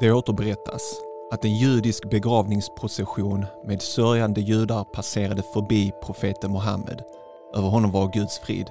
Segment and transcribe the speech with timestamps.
[0.00, 1.00] Det återberättas
[1.32, 7.02] att en judisk begravningsprocession med sörjande judar passerade förbi profeten Muhammed.
[7.56, 8.70] Över honom var Guds frid.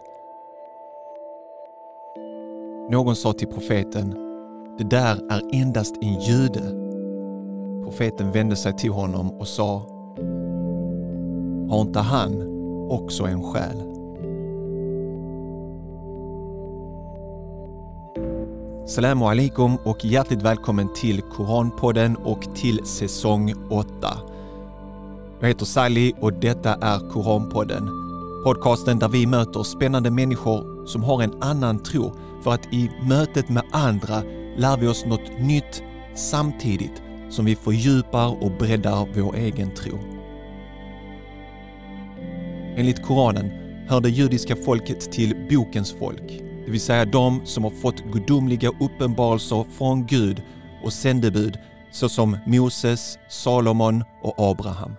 [2.89, 4.15] Någon sa till profeten,
[4.77, 6.61] det där är endast en jude.
[7.83, 9.81] Profeten vände sig till honom och sa,
[11.69, 12.47] har inte han
[12.89, 14.02] också en själ?
[18.85, 23.87] Salamu alaikum och hjärtligt välkommen till Koranpodden och till säsong 8.
[25.39, 27.89] Jag heter Sally och detta är Koranpodden.
[28.45, 33.49] Podcasten där vi möter spännande människor som har en annan tro för att i mötet
[33.49, 34.21] med andra
[34.57, 35.83] lär vi oss något nytt
[36.15, 39.99] samtidigt som vi fördjupar och breddar vår egen tro.
[42.77, 43.51] Enligt Koranen
[43.87, 48.69] hör det judiska folket till bokens folk det vill säga de som har fått gudomliga
[48.79, 50.41] uppenbarelser från Gud
[50.83, 51.57] och sändebud
[51.91, 54.95] såsom Moses, Salomon och Abraham.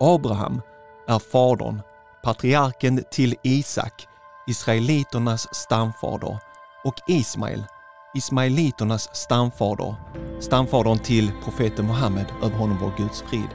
[0.00, 0.60] Abraham
[1.08, 1.80] är fadern,
[2.22, 4.06] patriarken till Isak,
[4.46, 6.38] israeliternas stamfader
[6.84, 7.64] och Ismael,
[8.14, 9.94] ismaeliternas stamfader,
[10.40, 13.48] stamfadern till profeten Muhammed, över honom var Guds frid.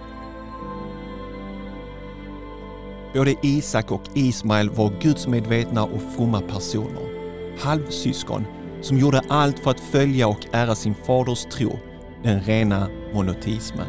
[3.17, 7.01] Både Isak och Ismael var gudsmedvetna och fromma personer.
[7.59, 8.45] Halvsyskon
[8.81, 11.79] som gjorde allt för att följa och ära sin faders tro,
[12.23, 13.88] den rena monoteismen.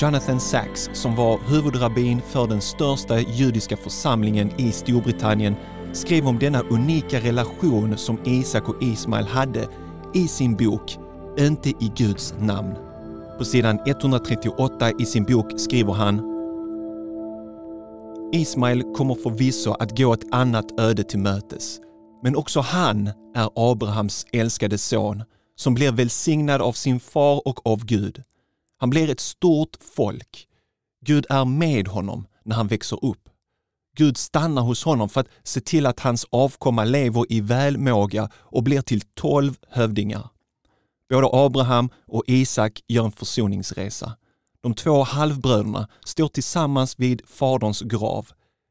[0.00, 5.56] Jonathan Sachs, som var huvudrabbin för den största judiska församlingen i Storbritannien,
[5.92, 9.68] skrev om denna unika relation som Isak och Ismael hade
[10.14, 10.98] i sin bok
[11.38, 12.74] Inte i Guds namn.
[13.38, 16.31] På sidan 138 i sin bok skriver han
[18.34, 21.80] Ismael kommer förvisso att gå ett annat öde till mötes.
[22.22, 25.22] Men också han är Abrahams älskade son
[25.56, 28.22] som blir välsignad av sin far och av Gud.
[28.78, 30.46] Han blir ett stort folk.
[31.04, 33.28] Gud är med honom när han växer upp.
[33.96, 38.62] Gud stannar hos honom för att se till att hans avkomma lever i välmåga och
[38.62, 40.28] blir till tolv hövdingar.
[41.10, 44.16] Både Abraham och Isak gör en försoningsresa.
[44.62, 48.28] De två halvbröderna står tillsammans vid faderns grav.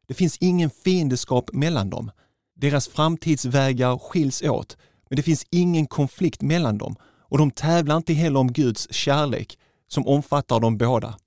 [0.08, 2.12] Det finns ingen fiendeskap mellan dem.
[2.56, 4.78] Deras framtidsvägar skiljs åt,
[5.10, 9.58] men det finns ingen konflikt mellan dem och de tävlar inte heller om Guds kärlek
[9.88, 11.18] som omfattar dem båda.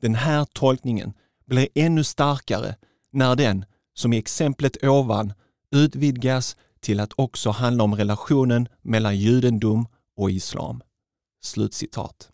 [0.00, 1.12] Den här tolkningen
[1.46, 2.76] blir ännu starkare
[3.10, 5.32] när den, som i exemplet ovan,
[5.70, 9.86] utvidgas till att också handla om relationen mellan judendom
[10.16, 10.82] och islam.
[11.42, 12.31] Slutcitat.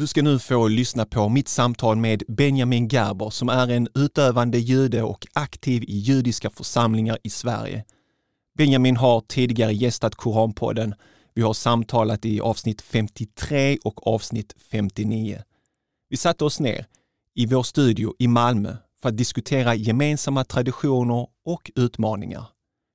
[0.00, 4.58] Du ska nu få lyssna på mitt samtal med Benjamin Gerber som är en utövande
[4.58, 7.84] jude och aktiv i judiska församlingar i Sverige.
[8.58, 10.94] Benjamin har tidigare gästat Koranpodden.
[11.34, 15.42] Vi har samtalat i avsnitt 53 och avsnitt 59.
[16.08, 16.86] Vi satte oss ner
[17.34, 22.44] i vår studio i Malmö för att diskutera gemensamma traditioner och utmaningar.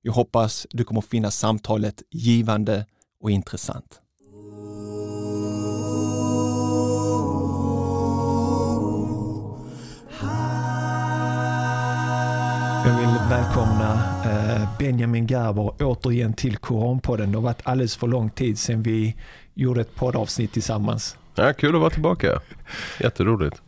[0.01, 2.85] Jag hoppas du kommer finna samtalet givande
[3.19, 4.01] och intressant.
[13.29, 13.93] Välkomna
[14.25, 17.31] eh, Benjamin Gerber återigen till Koranpodden.
[17.31, 19.15] Det har varit alldeles för lång tid sedan vi
[19.53, 21.17] gjorde ett poddavsnitt tillsammans.
[21.35, 22.41] Ja, kul att vara tillbaka.
[22.99, 23.61] Jätteroligt.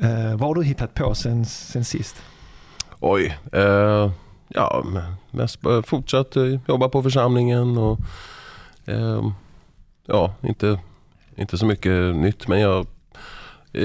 [0.00, 2.22] Eh, vad har du hittat på sen, sen sist?
[3.00, 4.10] Oj, eh,
[4.48, 4.84] ja,
[5.30, 7.98] mest fortsatt eh, jobba på församlingen och
[8.84, 9.30] eh,
[10.06, 10.78] ja, inte,
[11.36, 12.86] inte så mycket nytt men jag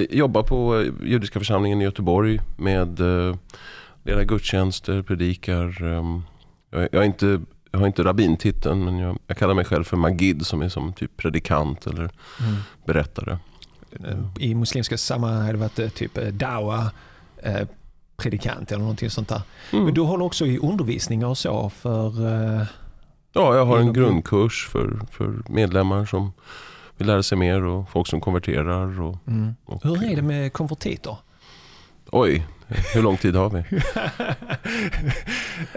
[0.10, 3.02] jobbar på judiska församlingen i Göteborg med
[4.10, 5.84] leder gudstjänster, predikar.
[5.84, 6.24] Um,
[6.70, 10.46] jag, jag, inte, jag har inte rabbintiteln men jag, jag, kallar mig själv för magid
[10.46, 12.10] som är som typ predikant eller
[12.40, 12.56] mm.
[12.86, 13.38] berättare.
[14.40, 16.92] I muslimska sammanhang har det varit eh, typ eh, dawa,
[17.44, 17.68] eh,
[18.18, 19.42] predikant eller någonting sånt där.
[19.74, 19.86] Mm.
[19.86, 22.12] Men du håller också i undervisning och så för...
[23.34, 26.32] Ja, jag har en grundkurs för, för medlemmar som
[26.98, 29.02] vill lära sig mer och folk som konverterar.
[29.02, 29.56] Och, mm.
[29.66, 31.18] och Hur är det med konvertiter?
[32.12, 32.46] Oj,
[32.94, 33.60] hur lång tid har vi?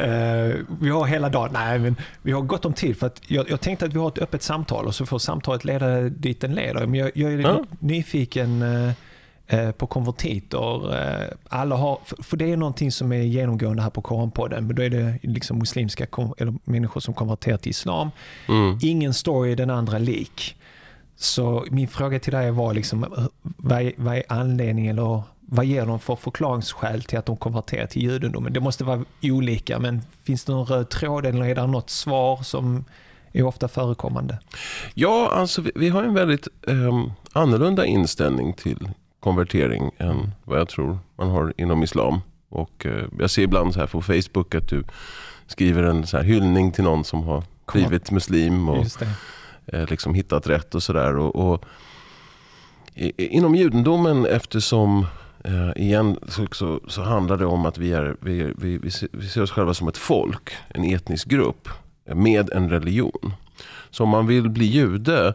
[0.02, 1.50] uh, vi har hela dagen.
[1.52, 2.98] Nej, men vi har gott om tid.
[2.98, 5.64] för att jag, jag, tänkte att vi har ett öppet samtal och så får samtalet
[5.64, 6.86] leda dit den leder.
[6.86, 7.64] Men jag, jag är ja.
[7.78, 10.94] nyfiken uh, på konvertiter.
[10.94, 14.66] Uh, alla har, för, för, det är någonting som är genomgående här på Koranpodden.
[14.66, 16.06] Men då är det liksom muslimska
[16.38, 18.10] eller människor som konverterar till islam.
[18.48, 18.78] Mm.
[18.82, 20.56] Ingen story är den andra lik.
[21.16, 25.22] Så min fråga till dig var liksom, vad är, vad är anledningen eller
[25.54, 28.52] vad ger de för förklaringsskäl till att de konverterar till judendomen?
[28.52, 32.42] Det måste vara olika, men finns det någon röd tråd eller är det något svar
[32.42, 32.84] som
[33.32, 34.38] är ofta förekommande.
[34.94, 38.90] Ja, alltså vi, vi har en väldigt eh, annorlunda inställning till
[39.20, 42.20] konvertering än vad jag tror man har inom islam.
[42.48, 44.84] Och eh, jag ser ibland så här på Facebook att du
[45.46, 48.86] skriver en så här hyllning till någon som har blivit muslim och
[49.66, 51.16] eh, liksom hittat rätt och sådär.
[51.16, 51.64] Och, och,
[53.16, 55.06] inom judendomen eftersom
[55.44, 59.08] eh, igen så, så, så, handlar det om att vi, är, vi, vi, vi, ser,
[59.12, 61.68] vi ser oss själva som ett folk, en etnisk grupp
[62.06, 63.32] eh, med en religion.
[63.90, 65.34] Så om man vill bli jude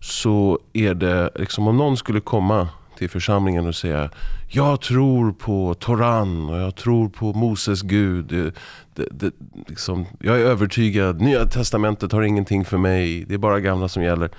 [0.00, 2.68] så är det, liksom om någon skulle komma
[2.98, 4.10] till församlingen och säga
[4.48, 8.24] Jag tror på Toran och jag tror på Moses Gud.
[8.24, 8.54] Det,
[8.94, 9.32] det, det,
[9.66, 13.24] liksom, jag är övertygad, Nya Testamentet har ingenting för mig.
[13.24, 14.30] Det är bara gamla som gäller.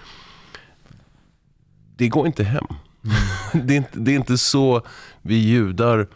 [1.98, 2.68] Det går inte hem.
[3.04, 3.68] Mm.
[3.68, 4.82] det, är inte, det är inte så
[5.22, 6.08] vi judar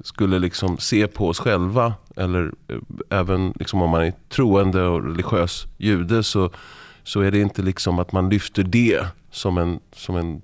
[0.00, 1.94] skulle liksom se på oss själva.
[2.16, 2.78] Eller eh,
[3.10, 6.50] även liksom om man är troende och religiös jude så,
[7.02, 10.42] så är det inte liksom att man lyfter det som en, som en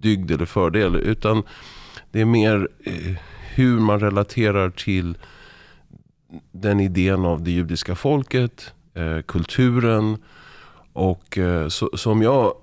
[0.00, 0.96] dygd eller fördel.
[0.96, 1.42] Utan
[2.10, 3.16] det är mer eh,
[3.54, 5.18] hur man relaterar till
[6.52, 10.16] den idén av det judiska folket, eh, kulturen.
[10.92, 11.38] Och
[11.68, 12.54] så, som jag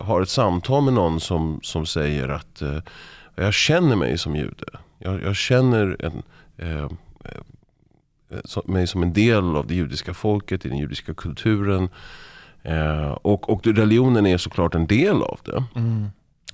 [0.00, 2.62] har ett samtal med någon som, som säger att
[3.36, 4.66] jag känner mig som jude.
[4.98, 6.22] Jag, jag känner en,
[6.56, 6.88] eh,
[8.64, 11.88] mig som en del av det judiska folket, i den judiska kulturen.
[12.62, 15.64] Eh, och, och religionen är såklart en del av det.
[15.76, 16.06] Mm.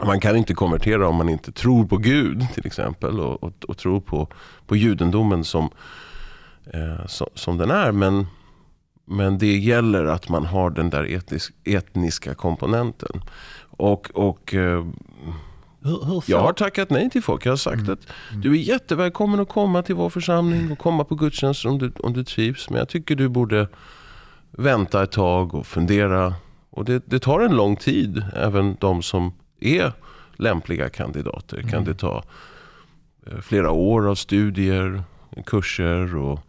[0.04, 3.20] Man kan inte konvertera om man inte tror på Gud till exempel.
[3.20, 4.28] Och, och, och tror på,
[4.66, 5.70] på judendomen som,
[6.72, 7.92] eh, som, som, den är.
[7.92, 8.26] Men,
[9.10, 13.22] men det gäller att man har den där etnisk, etniska komponenten.
[13.70, 14.84] Och, och eh,
[15.82, 17.46] hur, hur jag har tackat nej till folk.
[17.46, 17.92] Jag har sagt mm.
[17.92, 18.06] att
[18.42, 22.12] du är jättevälkommen att komma till vår församling och komma på gudstjänst om du, om
[22.12, 22.70] du trivs.
[22.70, 23.68] Men jag tycker du borde
[24.50, 26.34] vänta ett tag och fundera.
[26.70, 29.92] Och det, det tar en lång tid, även de som är
[30.36, 31.58] lämpliga kandidater.
[31.58, 31.70] Mm.
[31.70, 32.24] Kan det ta
[33.26, 35.02] eh, flera år av studier,
[35.46, 36.40] kurser och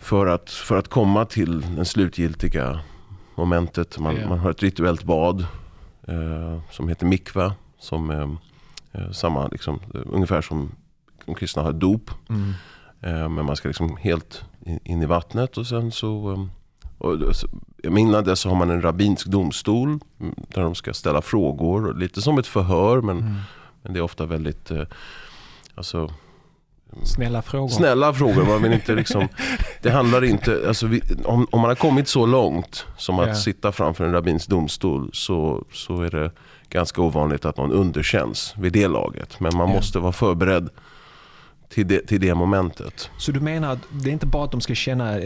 [0.00, 2.80] för att, för att komma till den slutgiltiga
[3.34, 3.98] momentet.
[3.98, 4.28] Man, yeah.
[4.28, 5.46] man har ett rituellt bad
[6.08, 7.54] eh, som heter mikva.
[7.78, 8.36] Som är
[8.92, 10.70] eh, samma, liksom, ungefär som
[11.24, 12.10] de kristna har dop.
[12.28, 12.52] Mm.
[13.00, 14.44] Eh, men man ska liksom helt
[14.84, 16.50] in i vattnet och sen så um,
[16.98, 17.16] och,
[17.84, 21.94] innan dess har man en rabbinsk domstol mm, där de ska ställa frågor.
[21.94, 23.34] Lite som ett förhör men, mm.
[23.82, 24.82] men det är ofta väldigt eh,
[25.74, 26.10] alltså,
[27.04, 27.68] Snälla frågor.
[27.68, 28.44] Snälla frågor.
[28.44, 29.28] Man vill inte liksom,
[29.82, 33.38] det handlar inte, alltså vi, om, om, man har kommit så långt som att yeah.
[33.38, 36.30] sitta framför en rabbins domstol så, så är det
[36.70, 39.40] ganska ovanligt att någon underkänns vid det laget.
[39.40, 39.76] Men man yeah.
[39.76, 40.68] måste vara förberedd
[41.68, 43.10] till det, till det momentet.
[43.18, 45.20] Så du menar att det är inte bara att de ska känna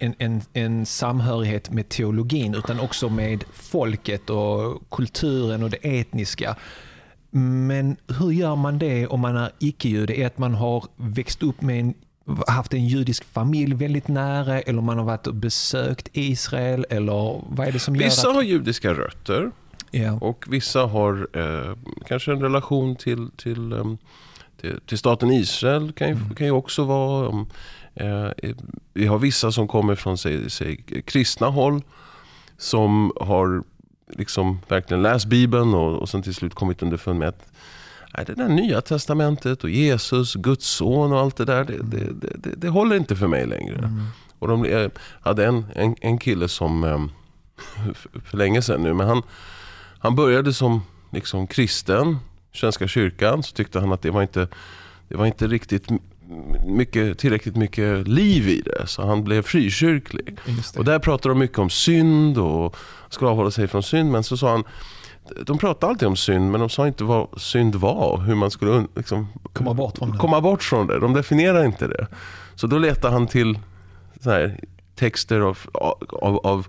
[0.00, 6.56] en, en, en samhörighet med teologin utan också med folket och kulturen och det etniska.
[7.30, 10.18] Men hur gör man det om man är icke-jude?
[10.18, 11.94] Är att man har växt upp med en
[12.46, 17.68] haft en judisk familj väldigt nära eller man har varit och besökt Israel eller vad
[17.68, 18.34] är det som gör Vissa att...
[18.34, 19.50] har judiska rötter
[19.92, 20.22] yeah.
[20.22, 21.76] och vissa har eh,
[22.06, 23.98] kanske en relation till, till um,
[24.60, 26.34] till, till staten Israel kan ju, mm.
[26.34, 27.28] kan ju också vara.
[27.28, 27.46] Om,
[27.94, 28.28] eh,
[28.94, 31.82] vi har vissa som kommer från säg, säg, kristna håll.
[32.56, 33.62] Som har
[34.08, 37.46] liksom verkligen läst Bibeln och, och sen till slut kommit underfund med att
[38.16, 41.64] nej, det där nya testamentet och Jesus, Guds son och allt det där.
[41.64, 43.78] Det, det, det, det håller inte för mig längre.
[43.78, 44.04] Mm.
[44.38, 47.04] Och de jag hade en, en, en kille som, eh,
[48.24, 49.22] för länge sedan nu, men han,
[49.98, 52.16] han började som liksom kristen
[52.54, 54.48] Svenska kyrkan så tyckte han att det var inte,
[55.08, 55.88] det var inte riktigt
[56.66, 58.86] mycket, tillräckligt mycket liv i det.
[58.86, 60.38] Så han blev frikyrklig.
[60.76, 62.76] Och där pratade de mycket om synd och
[63.08, 64.10] skulle avhålla sig från synd.
[64.10, 64.64] Men så sa han,
[65.42, 68.20] de pratade alltid om synd men de sa inte vad synd var.
[68.20, 70.18] Hur man skulle liksom, komma, bort från det.
[70.18, 71.00] komma bort från det.
[71.00, 72.06] De definierar inte det.
[72.54, 73.58] Så då letade han till
[74.24, 74.60] här,
[74.94, 75.58] texter av,
[76.08, 76.66] av, av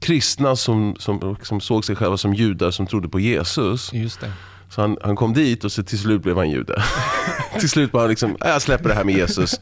[0.00, 3.92] kristna som, som, som såg sig själva som judar som trodde på Jesus.
[3.92, 4.32] Just det.
[4.70, 6.82] Så han, han kom dit och så till slut blev han jude.
[7.60, 9.60] till slut bara liksom, jag släpper det här med Jesus.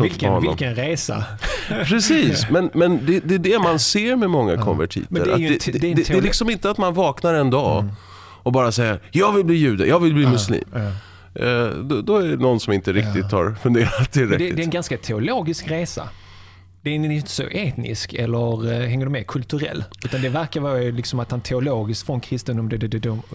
[0.00, 1.24] vilken, vilken resa.
[1.68, 5.06] Precis, men, men det, det, är det man ser med många konvertiter.
[5.10, 7.94] Det är, det, det, det, är liksom inte att man vaknar en dag mm.
[8.42, 10.64] och bara säger, jag vill bli jude, jag vill bli muslim.
[11.34, 14.56] Eh, då, då, är det någon som inte riktigt har funderat tillräckligt.
[14.56, 16.08] Det, är en ganska teologisk resa
[16.82, 19.84] den är inte så etnisk eller eh, hänger du med, kulturell.
[20.04, 22.70] Utan det verkar vara liksom att han teologiskt från kristendom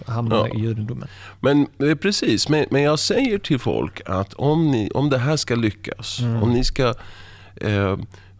[0.06, 0.48] hamnar ja.
[0.48, 1.08] i judendomen.
[1.40, 5.36] Men eh, precis, men, men jag säger till folk att om, ni, om det här
[5.36, 6.42] ska lyckas, mm.
[6.42, 6.94] om ni ska
[7.56, 7.96] eh,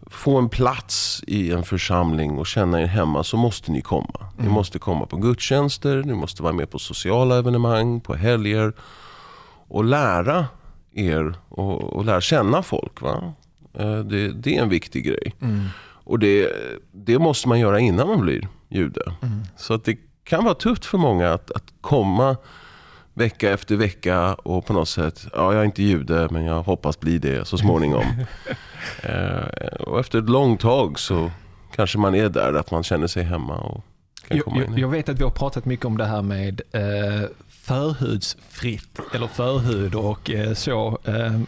[0.07, 4.29] få en plats i en församling och känna er hemma så måste ni komma.
[4.37, 4.53] Ni Mm.
[4.53, 8.73] måste komma på gudstjänster, ni måste vara med på sociala evenemang, på helger
[9.67, 10.45] och lära
[10.93, 13.01] er och, och lära känna folk.
[13.01, 13.33] Va?
[13.79, 15.35] Eh, Det, det är en viktig grej.
[15.41, 15.65] Mm.
[16.07, 16.51] Och det,
[16.91, 19.01] det måste man göra innan man blir jude.
[19.21, 19.43] Mm.
[19.57, 22.37] Så att det kan vara tufft för många att, att komma
[23.13, 26.99] vecka efter vecka och på något sätt, ja jag är inte jude men jag hoppas
[26.99, 28.05] bli det så småningom.
[29.03, 31.31] eh, och efter ett långt tag så
[31.75, 33.83] kanske man är där, att man känner sig hemma och
[34.27, 34.71] kan komma Jag, in.
[34.71, 39.27] jag, jag vet att vi har pratat mycket om det här med eh, förhudsfritt, eller
[39.27, 40.99] förhud och eh, så.
[41.03, 41.39] Eh,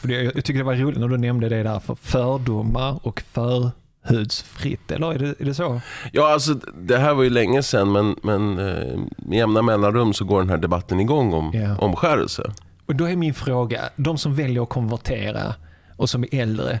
[0.00, 3.22] för det, jag tycker det var roligt när du nämnde det där, för fördomar och
[3.32, 5.80] förhudsfritt, eller är det, är det så?
[6.12, 10.24] Ja, alltså det här var ju länge sedan men, men eh, med jämna mellanrum så
[10.24, 11.76] går den här debatten igång om Ja.
[11.78, 12.52] omskärelse.
[12.86, 15.54] Och då är min fråga, de som väljer att konvertera
[15.96, 16.80] och som är äldre,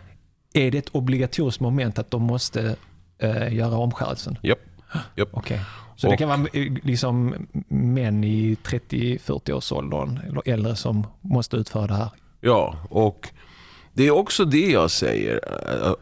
[0.54, 2.76] är det ett obligatoriskt moment att de måste
[3.18, 4.38] eh, göra omskärelsen?
[4.42, 4.58] Japp.
[5.16, 5.28] Japp.
[5.32, 5.60] Okej.
[5.96, 7.34] Så det Och- kan vara eh, liksom
[7.68, 12.08] män i 30-40 års åldern eller äldre som måste utföra det här?
[12.40, 13.28] Ja, och
[13.92, 15.40] det är också det jag säger.
[15.80, 15.94] eh,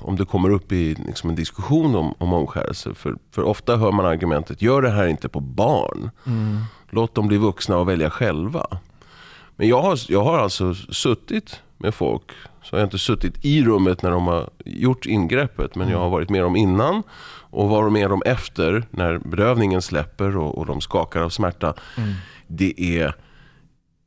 [0.00, 2.94] om det kommer upp i liksom en diskussion om, om omskärelse.
[2.94, 6.10] För, för ofta hör man argumentet, gör det här inte på barn.
[6.90, 8.66] Låt dem bli vuxna och välja själva.
[9.56, 12.30] Men jag har, jag har alltså suttit med folk,
[12.62, 16.08] så jag har inte suttit i rummet när de har gjort ingreppet, men jag har
[16.10, 17.02] varit med dem innan
[17.50, 21.74] och varit med dem efter när bedövningen släpper och, och de skakar av smärta.
[22.46, 23.14] Det är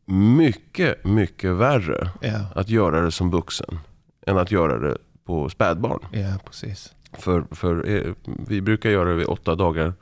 [0.05, 3.79] mycket, mycket värre Ja, att göra det som vuxen
[4.27, 5.99] än att göra det på spädbarn.
[6.11, 6.93] ja precis.
[7.13, 8.13] För, för eh,
[8.47, 9.93] vi brukar göra det vid åtta dagar.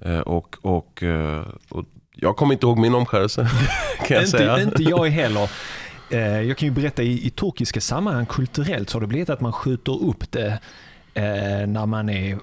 [0.00, 3.50] Eh, och, och, eh, och jag kommer inte ihåg min omskärelse
[4.06, 4.60] kan jag säga.
[4.60, 5.50] Inte, inte jag heller.
[6.46, 9.52] Jag kan ju berätta i, i turkiska sammanhang kulturellt så har det blivit att man
[9.52, 10.58] skjuter upp det
[11.14, 12.38] eh, när man är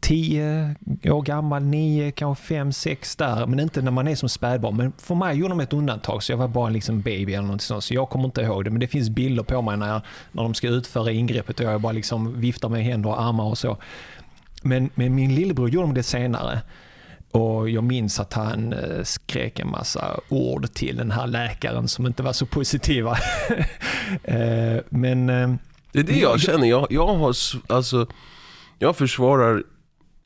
[0.00, 0.74] 10
[1.04, 3.46] år gammal, 9, kanske 5, 6 där.
[3.46, 4.76] Men inte när man är som spädbarn.
[4.76, 7.62] Men för mig gjorde de ett undantag så jag var bara liksom baby eller något
[7.62, 7.84] sånt.
[7.84, 8.70] Så jag kommer inte ihåg det.
[8.70, 10.00] Men det finns bilder på mig när, jag,
[10.32, 13.58] när de ska utföra ingreppet och jag bara liksom viftar med händer och armar och
[13.58, 13.76] så.
[14.62, 16.60] Men, men min lillebror gjorde det senare.
[17.30, 22.06] Och jag minns att han eh, skrek en massa ord till den här läkaren som
[22.06, 23.16] inte var så positiva.
[24.24, 25.54] Eh, men eh,
[25.92, 26.66] det är det jag känner.
[26.66, 28.06] Jag, jag, har, alltså,
[28.78, 29.64] jag försvarar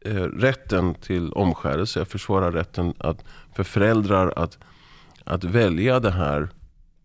[0.05, 2.01] eh, rätten till omskärelse.
[2.01, 4.59] Jag försvarar rätten att, för föräldrar att,
[5.25, 6.49] att välja det här.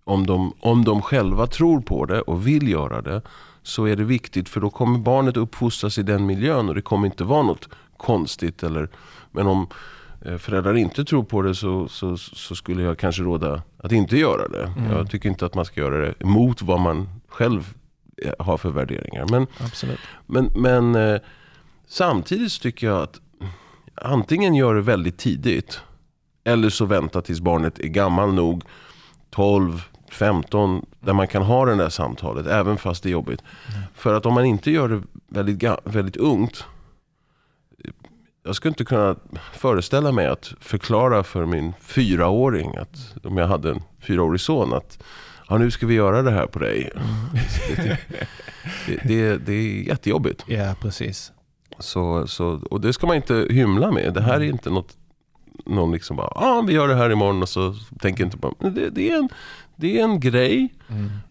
[0.03, 3.21] Om de, om de själva tror på det och vill göra det
[3.63, 7.05] så är det viktigt för då kommer barnet uppfostras i den miljön och det kommer
[7.05, 8.63] inte vara något konstigt.
[8.63, 8.89] Eller,
[9.31, 9.67] men om
[10.25, 14.17] eh, föräldrar inte tror på det så, så, så skulle jag kanske råda att inte
[14.17, 14.73] göra det.
[14.89, 17.73] Jag tycker inte att man ska göra det emot vad man själv
[18.39, 19.27] har för värderingar.
[19.31, 19.99] Men, absolut.
[20.25, 21.21] men, men eh,
[21.87, 23.19] samtidigt så tycker jag att
[23.95, 25.79] antingen gör det väldigt tidigt
[26.43, 28.63] eller så vänta tills barnet är gammal nog,
[29.29, 33.41] 12, 15, där man kan ha det där samtalet även fast det är jobbigt.
[33.93, 36.65] För att om man inte gör det väldigt, väldigt ungt,
[38.43, 39.15] jag skulle inte kunna
[39.53, 45.03] föreställa mig att förklara för min fyraåring, att om jag hade en fyraårig son, att
[45.51, 46.89] ja, nu ska vi göra det här på dig.
[47.75, 47.97] Det,
[48.87, 50.43] det, det, det är jättejobbigt.
[50.47, 51.31] Ja, precis.
[51.79, 54.13] Så, så, och det ska man inte hymla med.
[54.13, 54.97] Det här är inte något,
[55.65, 58.89] någon liksom bara, ah, vi gör det här imorgon och så tänker inte på det.
[58.89, 59.29] Det är en,
[59.75, 60.73] det är en grej.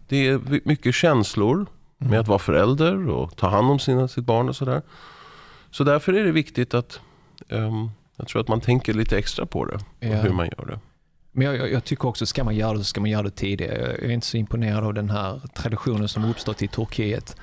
[0.07, 1.65] Det är mycket känslor
[1.97, 4.81] med att vara förälder och ta hand om sina, sitt barn och sådär.
[5.71, 6.99] Så därför är det viktigt att
[7.49, 10.15] ehm, jag tror att man tänker lite extra på det och Ja.
[10.15, 10.79] hur man gör det.
[11.31, 13.31] Men jag, jag, jag tycker också, ska man göra det så ska man göra det
[13.31, 13.97] tidigare.
[14.01, 17.35] Jag är inte så imponerad av den här traditionen som uppstått i Turkiet.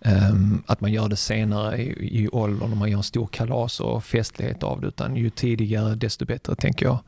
[0.00, 3.80] Um, att man gör det senare i, i åldern och man gör en stor kalas
[3.80, 4.86] och festlighet av det.
[4.86, 6.98] Utan ju tidigare desto bättre tänker jag.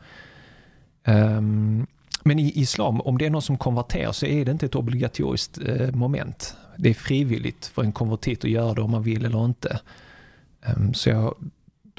[1.04, 1.86] Um,
[2.22, 5.58] men i islam, om det är någon som konverterar så är det inte ett obligatoriskt
[5.66, 6.54] eh, moment.
[6.76, 9.80] Det är frivilligt för en konvertit att göra det om man vill eller inte.
[10.76, 11.34] Um, så jag,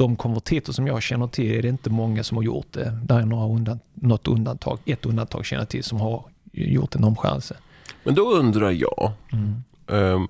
[0.02, 3.00] de konvertiter som jag känner till är det inte många som har gjort det.
[3.04, 7.04] Där är några undan, något undantag, ett undantag känner jag till som har gjort en
[7.04, 7.58] omskärelse.
[8.04, 9.12] Men då undrar jag,
[9.88, 10.28] ehm,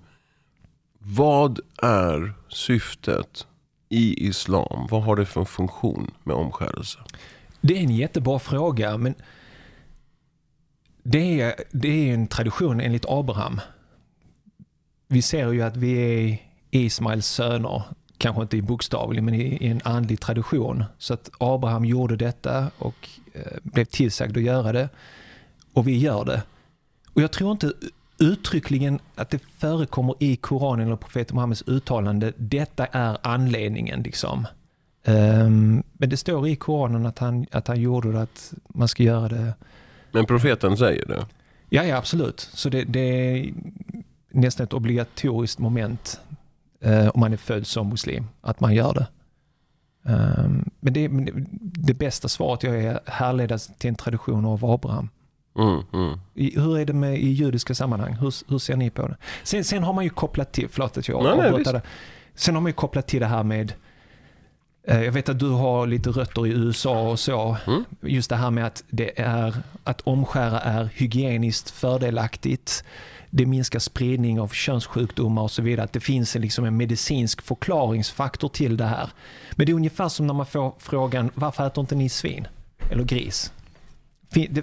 [1.00, 3.48] vad är syftet
[3.90, 4.88] i islam?
[4.90, 7.00] Vad har det för funktion med omskärelse?
[7.62, 9.16] Det är en jättebra fråga, men
[11.04, 13.62] det är, det är en tradition enligt Abraham.
[15.08, 16.38] Vi ser ju att vi är
[16.72, 17.84] Ismails söner,
[18.22, 20.84] kanske inte i bokstavlig, men i, i en andlig tradition.
[20.98, 24.90] Så att Abraham gjorde detta och eh, blev tillsagd att göra det.
[25.74, 26.44] Och vi gör det.
[27.14, 27.74] Och jag tror inte
[28.20, 34.04] uttryckligen att det förekommer i Koranen eller profeten Muhammeds uttalande, detta är anledningen.
[34.04, 34.48] liksom.
[35.06, 39.04] Um, men det står i Koranen att han, att han gjorde det, att man ska
[39.04, 39.54] göra det.
[40.12, 41.26] Men profeten säger det?
[41.70, 42.50] Ja, ja absolut.
[42.54, 43.54] Så det, det är
[44.32, 46.20] nästan ett obligatoriskt moment
[46.86, 49.08] uh, om man är född som muslim, att man gör det.
[50.04, 51.10] Um, men det,
[51.62, 55.10] det bästa svaret jag är härledas till en tradition av Abraham.
[55.58, 56.20] Mm, mm.
[56.34, 58.14] I, hur är det med i judiska sammanhang?
[58.14, 59.18] Hur, hur ser ni på det?
[59.44, 61.84] Sen, sen har man ju kopplat till, förlåt att jag avbröt
[62.36, 63.74] Sen har man ju kopplat till det här med
[64.84, 67.58] eh, jag vet att du har lite rötter i USA och så.
[67.68, 67.86] Mm.
[68.02, 72.84] Just det här med att, det är, att omskära är hygieniskt fördelaktigt.
[73.34, 75.84] Det minskar spridning av könssjukdomar och så vidare.
[75.84, 79.10] Att det finns en, liksom en medicinsk förklaringsfaktor till det här.
[79.52, 82.48] Men det är ungefär som när man får frågan varför äter inte ni svin?
[82.92, 83.52] Eller gris?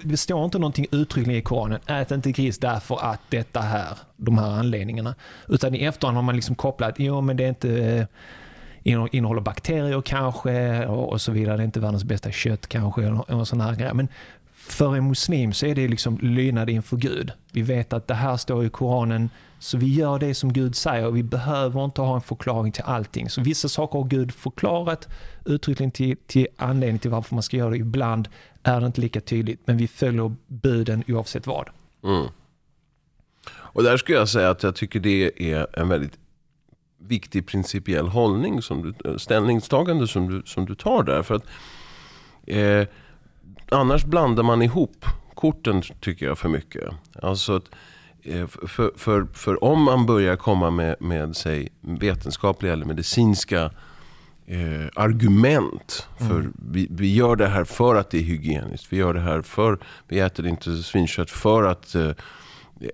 [0.04, 4.38] det, står inte någonting uttryckligen i Koranen, ät inte gris därför att detta här, de
[4.38, 5.14] här anledningarna.
[5.48, 8.08] Utan i efterhand har man liksom kopplat, jo men det är inte
[8.82, 11.56] eh, innehåller bakterier kanske och, så vidare.
[11.56, 13.94] Det är inte världens bästa kött kanske eller, såna här grejer.
[13.94, 14.08] Men
[14.72, 17.32] för en muslim så är det liksom lydnad inför Gud.
[17.52, 21.10] Vi vet att det här står i Koranen, så vi gör det som Gud säger
[21.10, 23.30] vi behöver inte ha en förklaring till allting.
[23.30, 25.08] Så vissa saker har Gud förklarat
[25.44, 27.76] uttryckligen till, till anledning till varför man ska göra det.
[27.76, 28.28] Ibland
[28.62, 31.68] är det inte lika tydligt, men vi följer buden oavsett vad.
[32.04, 32.26] Mm.
[33.50, 36.18] Och där skulle jag säga att jag tycker det är en väldigt
[36.98, 41.22] viktig principiell hållning, som du, ställningstagande som du, som du tar där.
[41.22, 41.44] För att
[42.46, 42.86] eh,
[43.70, 46.84] Annars blandar man ihop korten tycker jag för mycket.
[47.22, 47.64] Alltså att,
[48.22, 53.70] eh, för, för, för om man börjar komma med, med säg, vetenskapliga eller medicinska
[54.46, 56.08] eh, argument.
[56.18, 56.52] För mm.
[56.70, 58.92] vi, vi gör det här för att det är hygieniskt.
[58.92, 62.10] Vi gör det här för, vi äter inte svinkött för att eh,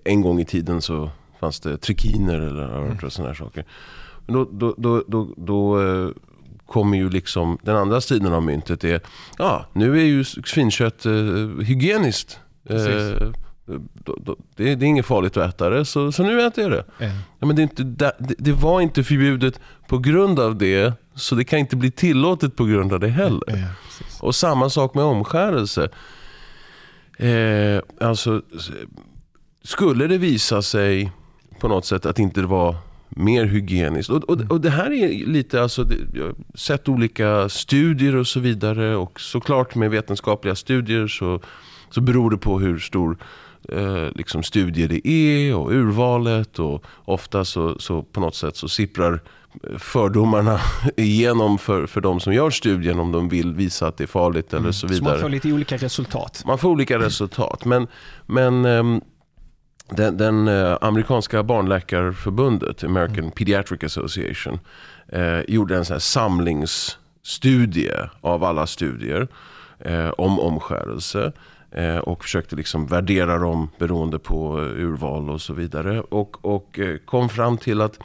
[0.03, 3.09] en gång i tiden så fanns det trikiner eller mm.
[3.09, 3.65] sådana saker.
[4.25, 6.09] Men då, då, då, då, då eh,
[6.65, 8.83] kommer ju liksom den andra sidan av myntet.
[8.83, 9.01] är
[9.37, 11.11] Ja, nu är ju svinkött eh,
[11.65, 12.39] hygieniskt.
[12.69, 13.29] Eh,
[13.93, 16.71] då, då, det, det, är inget farligt att äta det, så, så nu äter jag
[16.71, 17.05] det.
[17.05, 17.17] Mm.
[17.39, 21.43] Ja, men det, inte, det, det, var inte förbjudet på grund av det, så det
[21.43, 23.49] kan inte bli tillåtet på grund av det heller.
[23.49, 23.69] Mm.
[24.21, 25.89] Och samma sak med omskärelse.
[27.17, 28.41] Eh, alltså,
[29.63, 31.11] skulle det visa sig
[31.59, 32.75] på något sätt att inte det var
[33.15, 34.09] mer hygieniskt.
[34.09, 38.39] Och, och, och det här är lite, alltså, jag har sett olika studier och så
[38.39, 38.95] vidare.
[38.95, 41.39] Och såklart med vetenskapliga studier så,
[41.89, 43.17] så beror det på hur stor
[43.69, 46.59] eh, liksom studier det är och urvalet.
[46.59, 49.21] Och ofta så, så på något sätt så sipprar
[49.77, 50.59] fördomarna
[50.97, 54.53] igenom för, för de som gör studien om de vill visa att det är farligt
[54.53, 54.73] eller mm.
[54.73, 54.99] så vidare.
[54.99, 56.43] Så man får lite olika resultat?
[56.45, 57.65] Man får olika resultat.
[57.65, 57.87] Men,
[58.25, 59.01] men ehm,
[59.89, 63.31] den, den eh, amerikanska barnläkarförbundet, American mm.
[63.31, 64.59] Pediatric Association,
[65.07, 69.27] eh, gjorde en sån samlingsstudie av alla studier
[69.79, 71.31] eh, om omskärelse.
[71.71, 76.01] Eh, och försökte liksom värdera dem beroende på eh, urval och så vidare.
[76.01, 77.99] Och, och kom fram till att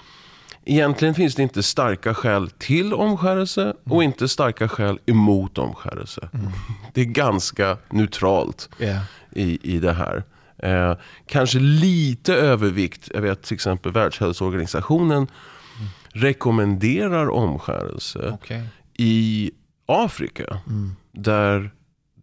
[0.64, 3.76] egentligen finns det inte starka skäl till omskärelse mm.
[3.84, 6.28] och inte starka skäl emot omskärelse.
[6.32, 6.46] Mm.
[6.94, 9.02] Det är ganska neutralt yeah.
[9.30, 10.24] i, i det här.
[10.62, 10.94] Eh,
[11.26, 13.08] kanske lite övervikt.
[13.14, 15.88] Jag vet till exempel Världshälsoorganisationen mm.
[16.08, 18.62] rekommenderar omskärelse okay.
[18.98, 19.50] i
[19.86, 20.60] Afrika.
[20.66, 20.96] Mm.
[21.12, 21.70] Där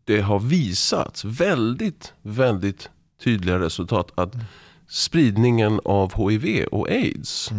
[0.05, 2.89] det har visats väldigt, väldigt
[3.23, 4.45] tydliga resultat att mm.
[4.87, 7.51] spridningen av HIV och AIDS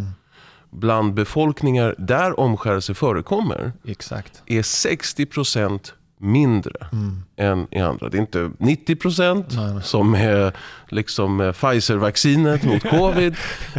[0.70, 4.42] bland befolkningar där omskärelse förekommer Exakt.
[4.46, 7.22] är 60% mindre mm.
[7.36, 8.08] än i andra.
[8.08, 9.46] Det är inte 90 procent
[9.82, 10.52] som är
[10.88, 13.36] liksom eh, Pfizer-vaccinet mot covid.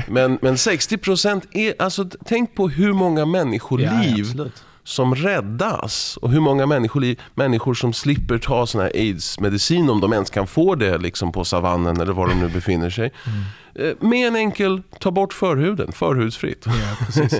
[0.08, 4.46] men, men 60 procent är, alltså tänk på hur många människoliv ja,
[4.84, 6.18] som räddas.
[6.18, 10.48] Och hur många människoliv, människor som slipper ta sån här aids-medicin om de ens kan
[10.48, 13.12] få det liksom på savannen eller var de nu befinner sig.
[13.26, 13.90] Mm.
[13.90, 16.66] Eh, med en enkel, ta bort förhuden, förhudsfritt.
[16.66, 17.40] Ja.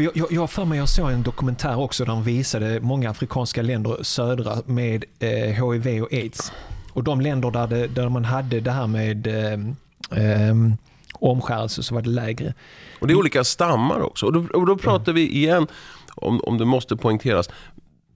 [0.00, 3.10] För jag, jag, jag för mig jag såg en dokumentär också där de visade många
[3.10, 6.52] afrikanska länder södra med eh, HIV och aids.
[6.92, 9.52] Och de länder där, det, där man hade det här med eh,
[10.24, 10.54] eh,
[11.12, 12.54] omskärelse så var det lägre.
[13.00, 14.26] Och det är olika stammar också.
[14.26, 15.66] Och då, och då pratar vi igen,
[16.14, 17.50] om, om det måste poängteras,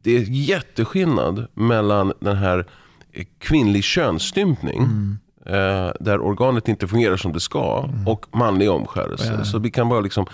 [0.03, 2.67] det är jätteskillnad mellan den här
[3.13, 5.19] eh, kvinnlig könsstympning mm.
[5.47, 8.09] eh, där organet inte fungerar som det ska mm.
[8.09, 9.35] och manlig omskärelse.
[9.39, 9.45] Ja.
[9.45, 10.27] Så vi kan bara liksom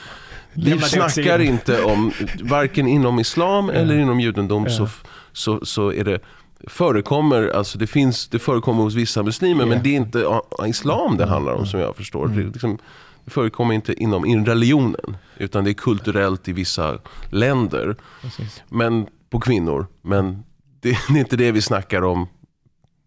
[0.54, 4.88] vi snackar inte om, varken inom islam eller inom judendom, så,
[5.32, 6.20] så, så är det
[6.68, 9.82] förekommer, alltså det, finns, det förekommer hos vissa muslimer, men Ja.
[9.84, 12.28] det är inte islam det handlar om som jag förstår.
[12.28, 12.78] Det, är liksom,
[13.24, 16.98] det förekommer inte inom in religionen, utan det är kulturellt i vissa
[17.30, 17.96] länder.
[18.22, 18.62] Precis.
[18.68, 19.86] Men på kvinnor.
[20.02, 20.42] Men
[20.80, 22.26] det, det är inte det vi snackar om.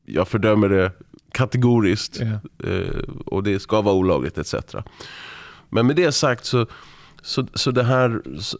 [0.05, 0.91] Jag fördömer det
[1.31, 2.21] kategoriskt.
[2.21, 4.55] Eh, och det ska vara olagligt etc.
[5.69, 6.67] Men med det sagt så,
[7.25, 8.57] så, så det här, så,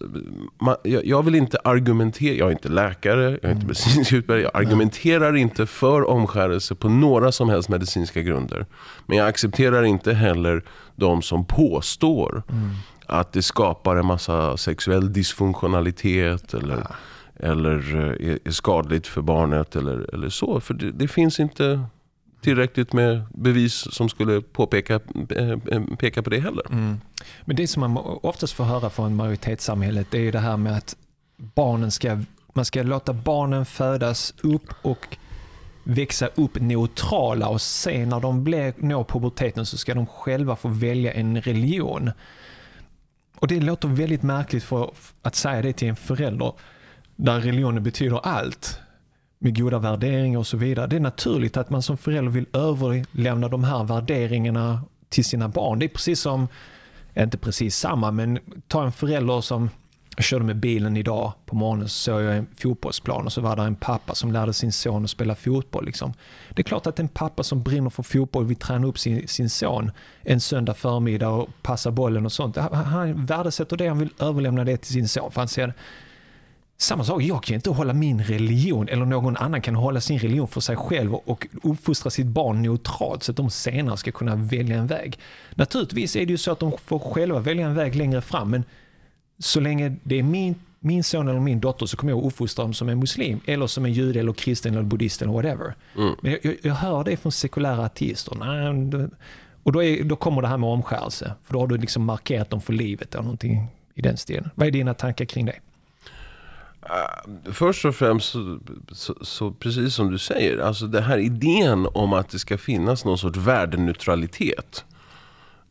[0.62, 4.46] man, jag, jag vill inte argumentera, jag är inte läkare, jag är inte medicinsk utbildad,
[4.46, 8.66] jag argumenterar inte för omskärelse på några som helst medicinska grunder.
[9.06, 10.64] Men jag accepterar inte heller
[10.96, 12.44] de som påstår
[13.06, 16.88] att det skapar en massa sexuell dysfunktionalitet eller,
[17.40, 20.60] eller eh, är, är skadligt för barnet eller, eller så.
[20.60, 21.84] För det, det finns inte
[22.44, 26.64] tillräckligt med bevis som skulle påpeka, eh, eh, peka på det heller.
[26.72, 27.02] Mm.
[27.46, 30.78] Men det som man oftast får höra från majoritetssamhället det är ju det här med
[30.78, 30.96] att
[31.38, 32.20] barnen ska,
[32.54, 35.18] man ska låta barnen födas upp och
[35.84, 40.68] växa upp neutrala och sen när de blir, når puberteten så ska de själva få
[40.68, 42.12] välja en religion.
[43.36, 46.54] Och det låter väldigt märkligt för att säga det till en förälder
[47.16, 48.80] där religionen betyder allt
[49.44, 50.88] med goda värderingar och så vidare.
[50.88, 55.80] Det är naturligt att man som förälder vill överlämna de här värderingarna till sina barn.
[55.80, 56.48] Det är precis som,
[57.18, 59.70] inte precis samma, men ta en förälder som
[60.16, 63.56] jag körde med bilen idag på morgonen så såg jag en fotbollsplan och så var
[63.56, 65.86] där en pappa som lärde sin son att spela fotboll.
[65.86, 66.14] Liksom.
[66.50, 69.50] Det är klart att en pappa som brinner för fotboll vill träna upp sin, sin
[69.50, 72.58] son en söndag förmiddag och passa bollen och sånt.
[72.58, 75.32] Han, han värdesätter det, han vill överlämna det till sin son.
[75.32, 75.74] För han ser
[76.78, 80.48] samma sak, jag kan inte hålla min religion eller någon annan kan hålla sin religion
[80.48, 84.78] för sig själv och uppfostra sitt barn neutralt så att de senare ska kunna välja
[84.78, 85.20] en väg.
[85.56, 88.64] Naturligtvis är det ju så att de får själva välja en väg längre fram men
[89.40, 92.64] så länge det är min, min son eller min dotter så kommer jag att uppfostra
[92.64, 95.76] dem som en muslim eller som en jude eller kristen eller buddhist eller whatever.
[95.98, 96.16] Mm.
[96.22, 98.36] Men jag, jag, hör det från sekulära ateister.
[98.40, 99.10] Nej,
[99.64, 101.34] och då, är, då kommer det här med omskärelse.
[101.44, 104.50] För då har du liksom markerat dem för livet eller någonting i den stilen.
[104.56, 105.56] Vad är dina tankar kring det?
[106.90, 108.60] Uh, Först och främst, så,
[108.92, 113.06] så, så precis som du säger, alltså det här idén om att det ska finnas
[113.06, 114.86] någon sorts värdeneutralitet.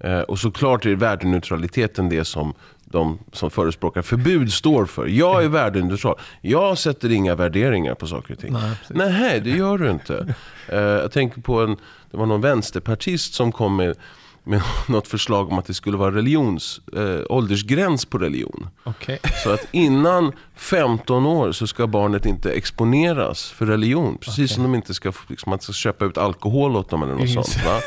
[0.04, 5.06] Eh, och såklart är värdeneutraliteten det som de som förespråkar förbud står för.
[5.06, 6.18] Jag är värdeneutral.
[6.40, 8.52] Jag sätter inga värderingar på saker och ting.
[8.52, 8.76] Nej.
[8.88, 10.34] Nej, det gör du inte.
[10.68, 11.76] Eh, jag tänker på en,
[12.10, 13.96] det var någon vänsterpartist som kom med,
[14.44, 18.68] med något förslag om att det skulle vara religions, eh, åldersgräns på religion.
[18.84, 19.20] Okej.
[19.44, 24.18] Så att innan 15 år så ska barnet inte exponeras för religion.
[24.18, 24.48] Precis Okej.
[24.48, 27.52] som de inte ska, liksom, man ska köpa ut alkohol åt dem eller något Just.
[27.52, 27.66] sånt.
[27.66, 27.80] Va?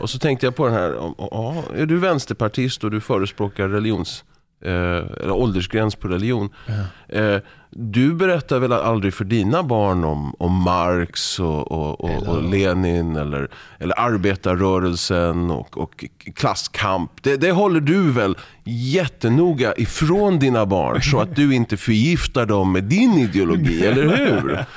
[0.00, 4.24] Och så tänkte jag på den här, ja, är du vänsterpartist och du förespråkar religions,
[4.64, 4.72] eh,
[5.20, 6.48] eller åldersgräns på religion.
[6.66, 7.18] Ja.
[7.18, 7.40] Eh,
[7.70, 12.48] du berättar väl aldrig för dina barn om, om Marx och, och, och, och Eller-
[12.50, 17.10] Lenin eller, eller arbetarrörelsen och, och klasskamp.
[17.22, 22.72] Det, det håller du väl jättenoga ifrån dina barn så att du inte förgiftar dem
[22.72, 24.64] med din ideologi, eller hur?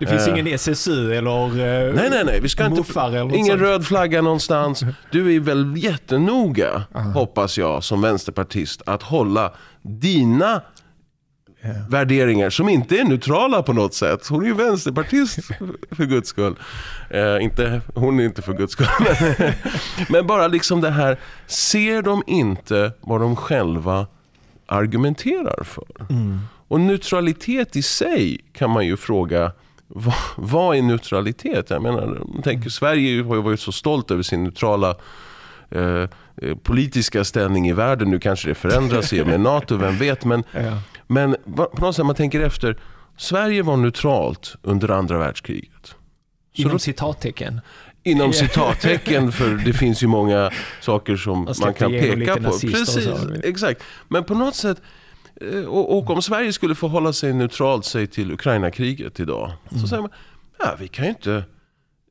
[0.00, 0.32] Det finns Eh.
[0.32, 2.40] ingen SSU eller eh, Nej, nej, nej.
[2.40, 3.60] Vi ska inte, eller ingen sånt.
[3.60, 4.84] röd flagga någonstans.
[5.10, 7.10] Du är väl jättenoga, Aha.
[7.10, 9.52] hoppas jag, som vänsterpartist, att hålla
[9.82, 10.62] dina
[11.88, 14.26] värderingar som inte är neutrala på något sätt.
[14.28, 15.38] Hon är ju vänsterpartist
[15.90, 16.54] för guds skull.
[17.10, 18.86] Eh, inte, hon är inte för guds skull.
[19.00, 19.52] Men,
[20.08, 24.06] men bara liksom det här, ser de inte vad de själva
[24.66, 25.84] argumenterar för?
[26.10, 26.40] Mm.
[26.68, 29.52] Och neutralitet i sig kan man ju fråga,
[29.94, 31.70] vad, vad är neutralitet?
[31.70, 34.94] Jag menar, jag tänker, Sverige har ju varit så stolt över sin neutrala
[35.70, 35.82] eh,
[36.42, 38.10] eh, politiska ställning i världen.
[38.10, 40.24] Nu kanske det förändras i och med NATO, vem vet.
[40.24, 40.78] Men, Ja.
[41.06, 42.78] men på något sätt, man tänker efter.
[43.16, 45.86] Sverige var neutralt under andra världskriget.
[45.86, 45.94] Så
[46.62, 47.60] Inom då, citattecken.
[48.02, 50.50] inom citattecken, för det finns ju många
[50.80, 52.42] saker som Man kan peka på.
[52.42, 53.08] Precis,
[53.44, 53.82] exakt.
[54.08, 54.82] Men på något sätt,
[55.68, 59.82] och, och om Sverige skulle förhålla sig neutralt sig till Ukraina-kriget idag, Mm.
[59.82, 60.10] så säger man,
[60.58, 61.44] ja vi kan ju inte,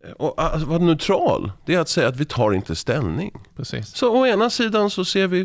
[0.06, 3.32] eh, och, att vara neutral, det är att säga att vi tar inte ställning.
[3.56, 3.88] Precis.
[3.96, 5.42] Så å ena sidan så ser vi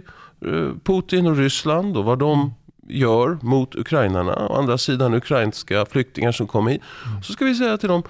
[0.47, 2.55] eh, Putin och Ryssland och vad de
[2.89, 4.49] gör mot ukrainarna.
[4.49, 6.83] Å andra sidan ukrainska flyktingar som kommer hit.
[7.25, 8.03] Så ska vi säga till dem,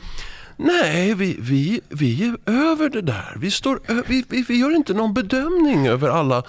[0.57, 3.37] nej vi, vi, vi är över det där.
[3.40, 6.42] Vi, står, vi, vi, vi gör inte någon bedömning över alla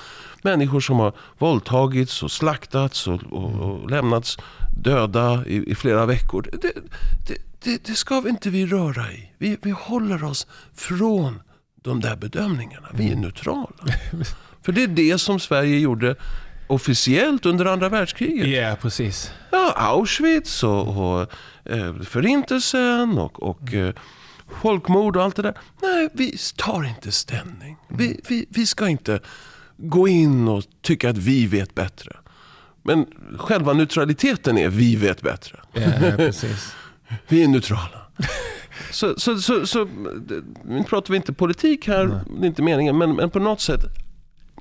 [0.44, 4.38] människor som har våldtagits och slaktats och, och, och lämnats
[4.84, 6.50] döda i, i flera veckor.
[6.52, 6.74] Det,
[7.28, 9.32] det, det, det ska vi inte vi röra i.
[9.38, 11.42] Vi, vi håller oss från
[11.84, 12.88] de där bedömningarna.
[12.94, 13.70] Vi är neutrala.
[14.62, 16.16] För det är det som Sverige gjorde
[16.68, 18.48] officiellt under andra världskriget.
[18.48, 19.32] Ja, precis.
[19.52, 21.32] Ja, Auschwitz och, och
[21.66, 23.94] eh, Förintelsen och, och eh,
[24.62, 25.54] folkmord och allt det där.
[25.82, 27.78] Nej, vi tar inte ställning.
[27.88, 29.20] Vi, vi, vi ska inte
[29.78, 32.18] gå in och tycka att vi vet bättre.
[32.84, 33.06] Men
[33.38, 35.60] själva neutraliteten är vi vet bättre.
[35.74, 36.76] Ja, precis.
[37.28, 38.02] Vi är neutrala.
[38.92, 39.88] Så, så, så, så
[40.66, 42.06] nu pratar vi inte politik här,
[42.40, 43.82] det är inte meningen, men, men på något sätt.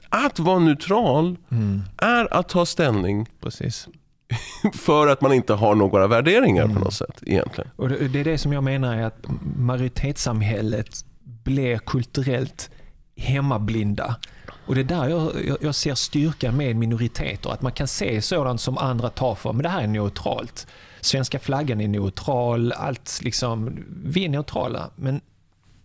[0.09, 3.88] Att vara neutral Mm, är att ta ställning precis.
[4.74, 7.70] för att man inte har några värderingar på något sätt egentligen.
[7.76, 9.26] Och det, det är det som jag menar är att
[9.57, 11.05] majoritetssamhället
[11.44, 12.70] blir kulturellt
[13.16, 14.16] hemmablinda.
[14.66, 17.50] Och det är där jag, jag, jag ser styrkan med minoriteter.
[17.50, 19.52] Att man kan se sådant som andra tar för.
[19.52, 20.66] Men det här är neutralt.
[21.00, 22.72] Svenska flaggan är neutral.
[22.72, 24.90] Allt liksom, vi är neutrala.
[24.96, 25.20] Men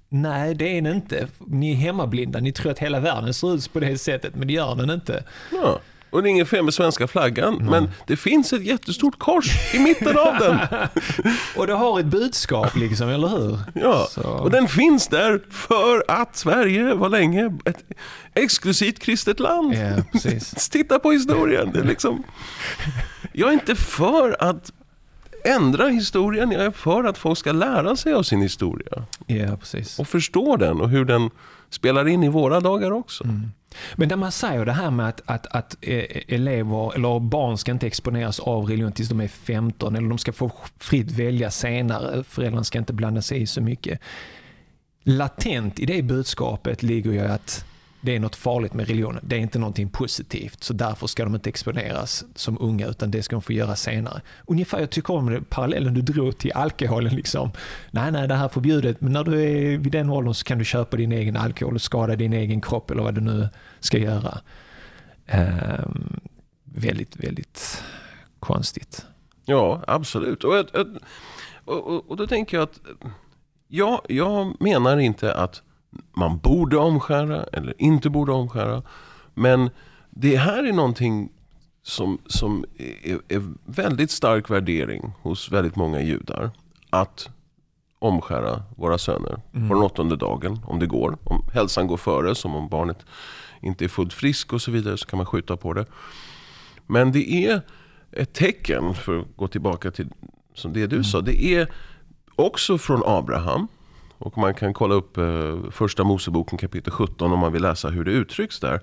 [0.10, 1.28] nej, det är ni inte.
[1.40, 2.40] Ni är hemmablinda.
[2.40, 4.36] Ni tror att hela världen ser ut på det sättet.
[4.36, 5.24] Men det gör den inte.
[5.52, 5.80] Ja.
[6.12, 9.80] Och det är inget fel med svenska flaggan, men det finns ett jättestort kors i
[9.80, 10.60] mitten av den.
[11.56, 13.60] Och det har ett budskap, liksom, eller hur?
[13.74, 14.08] Ja.
[14.10, 14.22] Så.
[14.22, 17.84] Och den finns där för att Sverige var länge ett
[18.34, 19.74] exklusivt kristet land.
[19.74, 20.52] Ja, precis.
[20.72, 21.72] Titta på historien.
[21.74, 22.24] Det är liksom...
[23.34, 24.72] Jag är inte för att
[25.44, 29.06] ändra historien, jag är för att folk ska lära sig av sin historia.
[29.26, 30.00] Ja, precis.
[30.00, 31.30] Och förstå den och hur den
[31.72, 33.24] spelar in i våra dagar också.
[33.24, 33.52] Mm.
[33.96, 37.72] Men när man säger det här med att, att, att eh, elever eller barn ska
[37.72, 42.24] inte exponeras av religion tills de är 15 eller de ska få fritt välja senare,
[42.24, 44.00] föräldrarna ska inte blanda sig i så mycket.
[45.04, 47.66] Latent i det budskapet ligger ju att
[48.02, 49.22] det är något farligt med religionen.
[49.28, 53.24] Det är inte någonting positivt, så därför ska de inte exponeras som unga, utan det
[53.24, 54.22] ska de få göra senare.
[54.46, 57.16] Ungefär, jag tycker om det, parallellen du drog till alkoholen.
[57.16, 57.52] Liksom.
[57.92, 60.58] Nej, nej, det här är förbjudet, men när du är vid den åldern så kan
[60.58, 63.98] du köpa din egen alkohol och skada din egen kropp eller vad du nu ska
[63.98, 64.38] göra.
[65.28, 66.20] Ehm,
[66.64, 67.84] väldigt, väldigt
[68.40, 69.06] konstigt.
[69.46, 70.44] Ja, absolut.
[70.44, 70.54] Och,
[71.66, 72.80] och, och, och då tänker jag att
[73.68, 75.62] ja, jag menar inte att
[76.14, 78.84] man borde omskära eller inte borde omskära.
[79.34, 79.70] Men
[80.10, 81.30] det här är någonting
[81.84, 82.66] som, som
[83.04, 86.52] är, är väldigt stark värdering hos väldigt många judar.
[86.90, 87.30] Att
[88.00, 91.18] omskära våra söner på den åttonde dagen, om det går.
[91.24, 93.06] Om hälsan går före, som om barnet
[93.62, 95.86] inte är fullt frisk och så vidare, så kan man skjuta på det.
[96.88, 97.62] Men det är
[98.12, 100.10] ett tecken, för att gå tillbaka till
[100.54, 101.72] som det du sa, det är
[102.36, 103.68] också från Abraham.
[104.22, 105.24] Och man kan kolla upp eh,
[105.72, 108.82] första Moseboken kapitel 17 om man vill läsa hur det uttrycks där.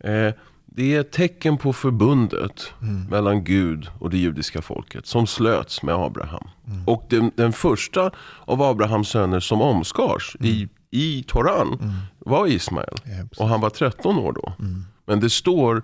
[0.00, 0.34] Eh,
[0.66, 2.72] det är ett tecken på förbundet
[3.10, 6.48] mellan Gud och det judiska folket som slöts med Abraham.
[6.86, 8.10] Och den, den första
[8.44, 11.78] av Abrahams söner som omskars i, i Toran
[12.18, 12.94] var Ismael.
[13.38, 14.52] och han var 13 år då.
[15.06, 15.82] Men det står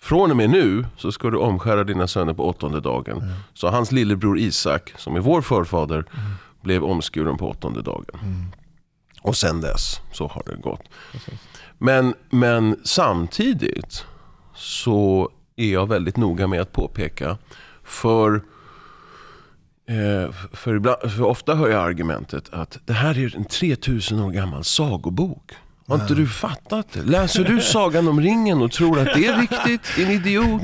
[0.00, 3.22] från och med nu så ska du omskära dina söner på åttonde dagen.
[3.54, 6.04] Så hans lillebror Isak, som är vår förfader,
[6.62, 8.50] blev omskuren på åttonde dagen.
[9.22, 10.82] Och sen dess så har det gått.
[11.78, 14.04] Men, men samtidigt
[14.54, 17.38] så är jag väldigt noga med att påpeka
[17.82, 18.42] för
[19.86, 24.30] Eh, för, ibland, för ofta hör jag argumentet att det här är en 3000 år
[24.30, 25.52] gammal sagobok.
[25.86, 27.02] Har inte du fattat det?
[27.02, 29.96] Läser du Sagan om ringen och tror att det är riktigt?
[29.96, 30.62] Din idiot.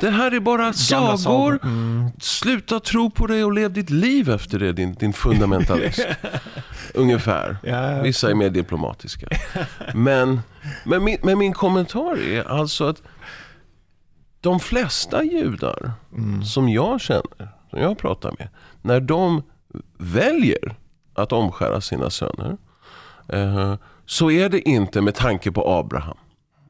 [0.00, 1.16] Det här är bara sagor.
[1.16, 1.58] sagor.
[1.62, 2.10] Mm.
[2.20, 6.06] Sluta tro på det och lev ditt liv efter det, din, din fundamentalist.
[6.94, 7.56] Ungefär.
[8.02, 9.26] Vissa är mer diplomatiska.
[9.94, 10.40] Men,
[10.84, 13.02] men, min, men min kommentar är alltså att
[14.40, 15.92] de flesta judar
[16.44, 18.48] som jag känner, som jag pratar med,
[18.82, 19.42] när de
[19.98, 20.76] väljer
[21.14, 22.56] att omskära sina söner,
[23.28, 23.74] eh,
[24.10, 26.16] så är det inte med tanke på Abraham.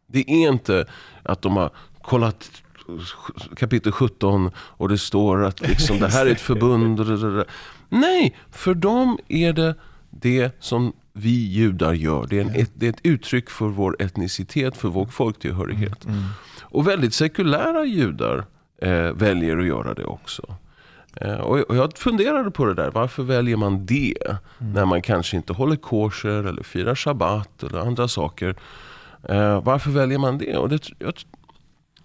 [0.06, 0.86] Det är inte
[1.22, 1.70] att de har
[2.02, 2.50] kollat
[3.56, 7.00] kapitel 17 och det står att liksom, det här är ett förbund.
[7.88, 9.74] Nej, för dem är det
[10.10, 12.26] det som vi judar gör.
[12.26, 16.06] Det är, en, ett, det är ett uttryck för vår etnicitet, för vår folktillhörighet.
[16.60, 18.44] Och väldigt sekulära judar
[18.82, 20.54] eh, väljer att göra det också.
[21.16, 24.36] Eh, och jag funderade på det där, varför väljer man det?
[24.58, 28.56] När man kanske inte håller kosher eller firar shabbat eller andra saker.
[29.28, 30.56] Eh, varför väljer man det?
[30.56, 31.14] Och det jag,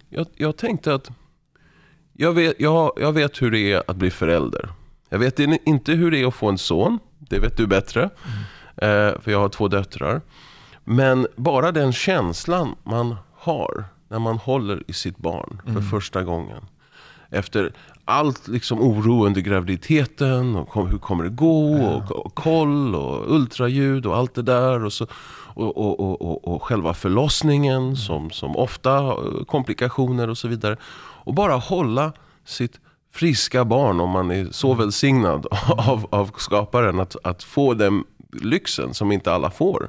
[0.08, 1.10] jag, jag tänkte att
[2.12, 4.68] jag vet, jag, jag vet hur det är att bli förälder.
[5.08, 6.98] Jag vet inte hur det är att få en son.
[7.18, 8.02] Det vet du bättre.
[8.76, 10.20] Eh, för jag har två döttrar.
[10.84, 16.64] Men bara den känslan man har när man håller i sitt barn för första gången.
[17.30, 17.72] Efter
[18.08, 23.34] allt liksom oro under graviditeten och kom, hur kommer det gå och, och koll och
[23.34, 24.84] ultraljud och allt det där.
[24.84, 25.06] Och så,
[25.54, 30.76] och, och, och, och, själva förlossningen som, som ofta eh, komplikationer och så vidare.
[31.24, 32.12] Och bara hålla
[32.44, 32.80] sitt
[33.12, 38.94] friska barn, om man är så välsignad av, av skaparen, att, att få den lyxen
[38.94, 39.88] som inte alla får.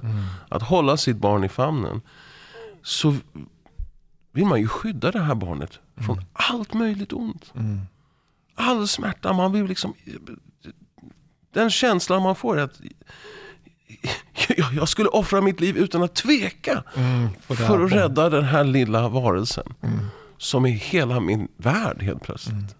[0.50, 2.02] Att hålla sitt barn i famnen.
[2.84, 3.16] Så
[4.32, 7.54] vill man ju skydda det här barnet från allt möjligt ont.
[8.60, 9.34] All smärta.
[9.34, 9.94] Man vill liksom...
[11.54, 12.80] Den känslan man får är att
[14.58, 16.84] jag- jag skulle offra mitt liv utan att tveka.
[16.96, 19.74] Mm, för att rädda den här lilla varelsen.
[20.38, 22.76] Som är hela min värld helt plötsligt.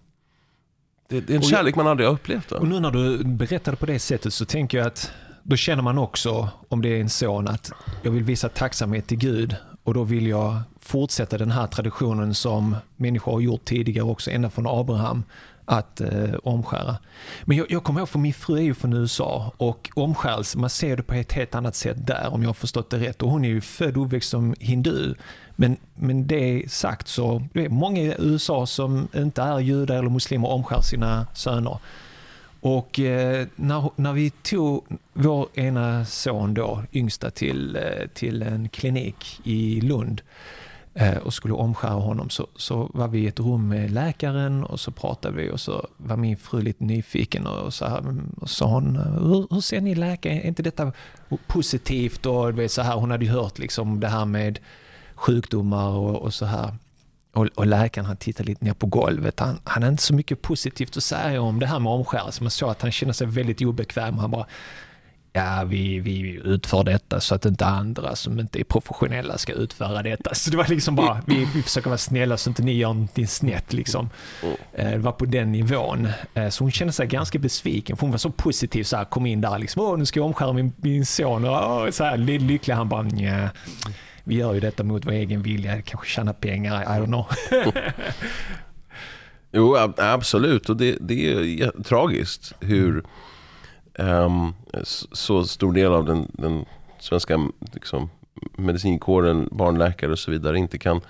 [1.08, 2.52] Det, det är en Och jag- kärlek man aldrig har upplevt.
[2.52, 5.12] Och nu när du berättade på det sättet så tänker jag att
[5.42, 9.18] då känner man också, om det är en son, att jag vill visa tacksamhet till
[9.18, 14.30] Gud och då vill jag fortsätta den här traditionen som människor har gjort tidigare också,
[14.30, 15.22] ända från Abraham,
[15.68, 16.96] att eh, omskära.
[17.44, 20.70] Men jag, jag kommer ihåg, för min fru är ju från USA och omskärelse, man
[20.70, 23.22] ser det på ett helt annat sätt där om jag har förstått det rätt.
[23.22, 25.14] Och hon är ju född och uppväxt som hindu.
[25.56, 30.10] Men, men det sagt så, det är många i USA som inte är judar eller
[30.10, 31.78] muslimer omskär sina söner.
[32.60, 38.68] Och eh, när, när vi tog vår ena son då, yngsta, till, eh, till en
[38.68, 40.57] klinik i Lund eh,
[41.00, 44.80] Eh, och skulle omskära honom så, så var vi i ett rum med läkaren och
[44.80, 48.50] så pratade vi och så var min fru lite nyfiken och så här, mm, och
[48.50, 50.92] sa hon, eh, hur, hur ser ni läkare, är inte detta
[51.46, 52.26] positivt?
[52.26, 54.58] Och så här, hon hade ju hört liksom det här med
[55.14, 56.74] sjukdomar och, och så här.
[57.32, 59.40] Och, och läkaren han tittade lite ner på golvet.
[59.40, 62.42] Han, han hade inte så mycket positivt att säga om det här med omskärelse.
[62.42, 64.18] Man såg att han kände sig väldigt obekväm.
[64.18, 64.46] Han bara,
[65.32, 70.02] ja vi, vi utför detta så att inte andra som inte är professionella ska utföra
[70.02, 70.34] detta.
[70.34, 73.26] Så det var liksom bara, vi, vi försöker vara snälla så inte ni gör någonting
[73.26, 74.10] snett liksom.
[74.74, 76.08] Eh, Det var på den nivån.
[76.34, 79.26] Eh, Så hon kände sig ganska besviken för hon var så positiv så här, kom
[79.26, 82.38] in där liksom, åh nu ska jag omskära min, min son och så här, ly-
[82.38, 82.74] lycklig.
[82.74, 83.50] Han bara, nja.
[84.24, 87.26] Vi gör ju detta mot vår egen vilja, kanske tjäna pengar, I don't know.
[89.52, 90.68] Jo, ab- absolut.
[90.68, 93.02] Och det, det är tragiskt hur
[94.72, 96.64] s- så stor del av den, den
[96.98, 98.10] svenska liksom,
[98.56, 101.00] medicinkåren, barnläkare och så vidare inte kan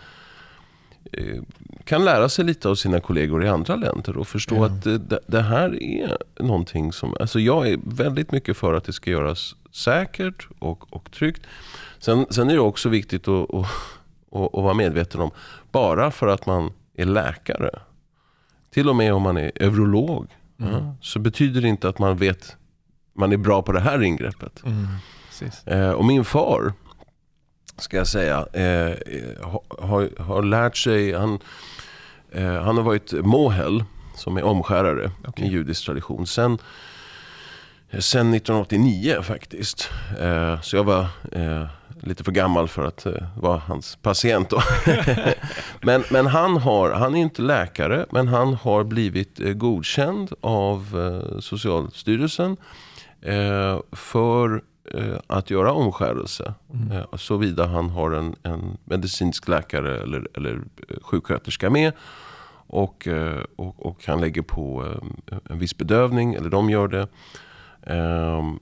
[1.12, 1.42] eh,
[1.84, 4.66] kan lära sig lite av sina kollegor i andra länder och förstå Ja.
[4.66, 7.14] att det, det- det här är någonting som...
[7.20, 11.42] Alltså jag är väldigt mycket för att det ska göras säkert och, och tryggt.
[11.98, 13.66] Sen, sen är det också viktigt att, att,
[14.32, 15.30] att, att vara medveten om,
[15.72, 17.70] bara för att man är läkare,
[18.70, 22.56] till och med om man är eurolog, ja, så betyder det inte att man vet
[23.18, 24.62] man är bra på det här ingreppet.
[24.64, 24.86] Mm.
[25.66, 26.72] Eh, och min far,
[27.76, 28.96] ska jag säga, eh,
[29.78, 31.38] har, har, lärt sig, han,
[32.32, 35.46] eh, han har varit mohel, som är omskärare Okej.
[35.46, 36.26] i judisk tradition.
[36.26, 36.58] Sen,
[37.90, 39.90] sen 1989 faktiskt.
[40.62, 41.06] Så jag var
[42.00, 44.62] lite för gammal för att vara hans patient då.
[45.80, 50.96] men men han, har, han är inte läkare, men han har blivit godkänd av
[51.40, 52.56] Socialstyrelsen
[53.22, 54.62] eh, för
[54.94, 56.54] eh, att göra omskärelse.
[56.92, 60.60] Eh, såvida han har en, en medicinsk läkare eller, eller
[61.02, 61.92] sjuksköterska med.
[62.70, 63.08] Och,
[63.56, 64.94] och, och han lägger på
[65.50, 67.08] en viss bedövning, eller de gör det.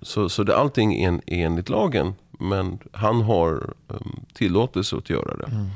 [0.02, 2.14] Så, så det, allting är, en, enligt lagen.
[2.30, 3.74] Men han har
[4.34, 5.70] tillåtelse att göra det.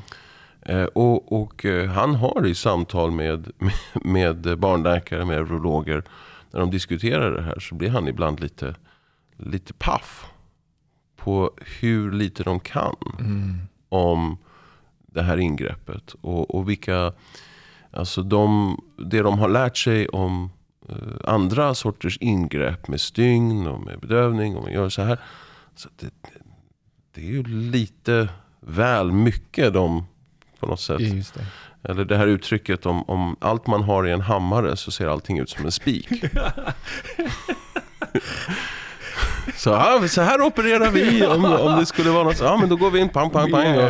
[0.61, 1.65] Eh, och och
[1.95, 6.03] han har i samtal med, med, med barnläkare, med urologer.
[6.51, 8.75] När de diskuterar det här så blir han ibland lite,
[9.37, 10.25] lite paff.
[11.15, 13.57] På hur lite de kan Mm.
[13.89, 14.37] om
[15.07, 16.15] det här ingreppet.
[16.21, 17.13] Och, och vilka,
[17.91, 20.51] alltså de, det de har lärt sig om
[20.89, 25.19] eh, andra sorters ingrepp med stygn och med bedövning och man gör så här.
[25.75, 26.09] Så det,
[27.13, 30.05] det är ju lite väl mycket de
[30.59, 30.99] på något sätt.
[31.83, 35.39] Eller det här uttrycket om, om allt man har i en hammare så ser allting
[35.39, 36.09] ut som en spik.
[39.55, 42.39] så, ja, så här opererar vi om, om det skulle vara något.
[42.39, 43.77] Ja men då går vi in pang pang pang.
[43.77, 43.89] Och,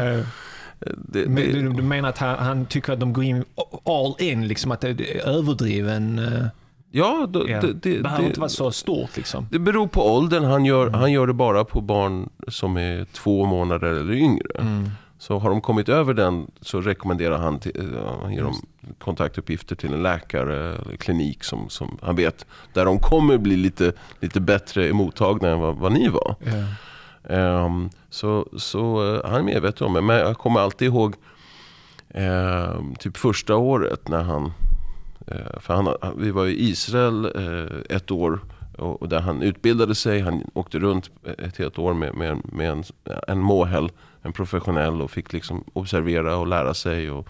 [0.85, 3.45] det, det, Du, du menar att han, han tycker att de går in
[3.85, 6.19] all in, liksom att det är överdriven...
[6.19, 6.45] eh,
[6.91, 7.61] ja, då, ja.
[7.61, 9.47] det, det, behöver inte vara så stort liksom.
[9.51, 10.43] det beror på åldern.
[10.43, 14.59] Han gör, han gör det bara på barn som är två månader eller yngre.
[14.59, 14.89] Mm.
[15.21, 18.55] Så har de kommit över den så rekommenderar han, till, han ger dem
[18.99, 23.93] kontaktuppgifter till en läkare eller klinik som, som han vet där de kommer bli lite,
[24.19, 26.35] lite bättre emottagna än vad, vad ni var.
[26.39, 27.33] Ja.
[27.35, 30.01] Ehm, så så eh, han är medveten om det.
[30.01, 31.15] Men jag kommer alltid ihåg
[32.09, 34.51] ehm, typ första året när han,
[35.27, 37.25] eh, för han, vi var i Israel
[37.89, 38.39] ett år
[38.77, 40.19] och, och där han utbildade sig.
[40.19, 42.83] Han åkte runt ett helt år med, med, med en,
[43.27, 43.89] en måhäll,
[44.21, 47.11] en professionell och fick liksom observera och lära sig.
[47.11, 47.27] Och,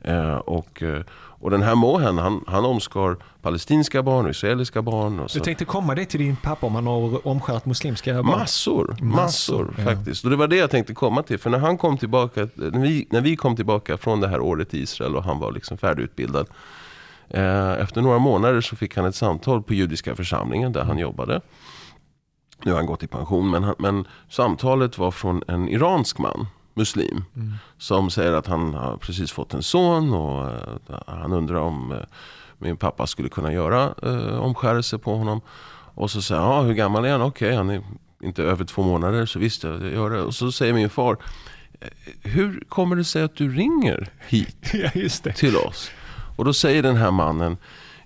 [0.00, 1.02] eh, och, eh,
[1.40, 5.20] och den här måhen, han, han omskar palestinska barn och israeliska barn.
[5.20, 5.38] Och så.
[5.38, 8.26] Du tänkte komma det till din pappa om han har omskärt muslimska barn?
[8.26, 10.24] Massor, massor, massor faktiskt.
[10.24, 11.38] Och det var det jag tänkte komma till.
[11.38, 14.74] För när han kom tillbaka, när vi, när vi kom tillbaka från det här året
[14.74, 16.46] i Israel och han var liksom färdigutbildad.
[17.30, 21.40] Eh, efter några månader så fick han ett samtal på judiska församlingen där han jobbade.
[22.64, 26.46] Nu har han gått i pension, men, han, men samtalet var från en iransk man
[26.74, 27.24] muslim.
[27.36, 27.54] Mm.
[27.78, 31.98] Som säger att han har precis fått en son och uh, han undrar om uh,
[32.58, 35.40] min pappa skulle kunna göra uh, omskärelse på honom.
[35.94, 37.22] Och så säger han, ah, hur gammal är han?
[37.22, 37.82] Okej, okay, han är
[38.22, 40.22] inte över två månader, så visst jag gör det.
[40.22, 41.16] Och så säger min far,
[42.22, 44.70] hur kommer det sig att du ringer hit
[45.24, 45.90] ja, till oss?
[46.36, 47.56] Och då säger den här mannen,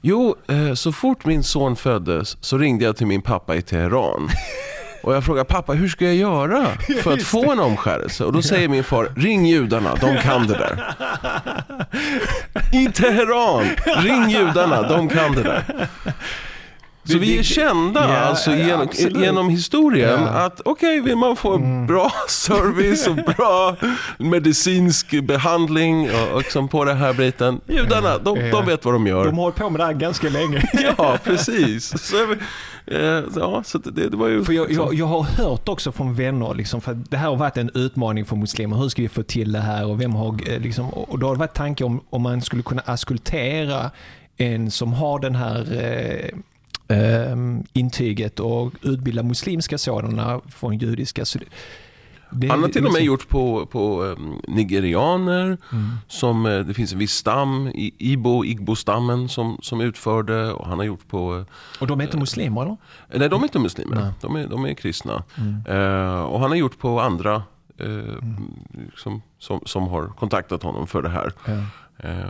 [0.03, 0.37] jo,
[0.75, 4.31] så fort min son föddes så ringde jag till min pappa i Teheran.
[5.03, 6.67] Och jag frågar pappa, hur ska jag göra
[7.03, 8.25] för att få en omskärelse?
[8.25, 10.95] Och då säger min far, ring judarna, de kan det där.
[12.73, 13.65] I Teheran,
[14.05, 15.89] ring judarna, de kan det där.
[17.05, 18.89] Så vi är kända ja, alltså, genom,
[19.23, 20.29] genom historien ja.
[20.29, 21.87] att okej, okay, man få mm.
[21.87, 23.77] bra service och bra
[24.19, 27.61] medicinsk behandling och, liksom på den här biten.
[27.69, 29.25] Judarna, de, de vet vad de gör.
[29.25, 30.63] De har hållit på med det här ganska länge.
[30.99, 32.03] ja, precis.
[32.03, 32.17] Så,
[32.87, 34.45] eh, ja, så det, det var ju...
[34.45, 37.57] För jag, jag, jag, har hört också från vänner, liksom, för det här har varit
[37.57, 38.77] en utmaning för muslimer.
[38.77, 39.87] Hur ska vi få till det här?
[39.87, 42.63] Och, vem har, eh, liksom, och då har det varit tanke om, om man skulle
[42.63, 43.91] kunna askultera
[44.37, 46.39] en som har den här eh,
[47.73, 51.25] intyget och utbilda muslimska sådana från judiska.
[51.25, 51.39] Så
[52.35, 55.59] det, Han har till och med liksom- gjort på, på um, nigerianer.
[55.73, 55.91] Mm.
[56.09, 60.53] Som, uh, det finns en viss stam, Ibo, Igbo-stammen som, som utförde.
[60.53, 61.35] Och han har gjort på...
[61.35, 61.45] Uh,
[61.81, 62.77] och de är inte muslimer då?
[63.15, 64.13] Nej, de är inte muslimer.
[64.21, 65.25] De är, de är kristna.
[65.39, 65.67] Mm.
[65.67, 67.43] Uh, och han har gjort på andra
[67.79, 68.37] mm.
[68.97, 71.33] som, som, som har kontaktat honom för det här.
[71.47, 71.53] Ja.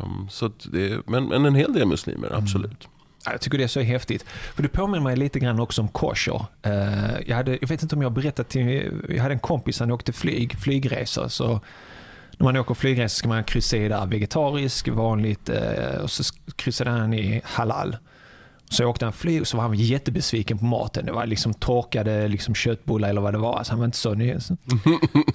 [0.02, 2.42] Um, så det, men, men en hel del muslimer, mm.
[2.42, 2.88] absolut.
[3.24, 4.24] Jag tycker det är så häftigt.
[4.54, 6.44] För det påminner mig lite grann också om kosher.
[6.62, 8.92] Eh, jag, hade, jag vet inte om jag har berättat till...
[9.08, 11.28] Jag hade en kompis, han åkte flyg, flygresa.
[11.28, 11.60] Så
[12.38, 17.40] när man åker flygresa ska man kryssa vegetarisk, vanligt eh, och så kryssade han i
[17.44, 17.96] halal.
[18.70, 21.06] Så åkte han flyg och så var han jättebesviken på maten.
[21.06, 23.64] Det var liksom torkade liksom köttbullar eller vad det var.
[23.64, 24.42] Så han var inte så nöjd.
[24.42, 24.56] Så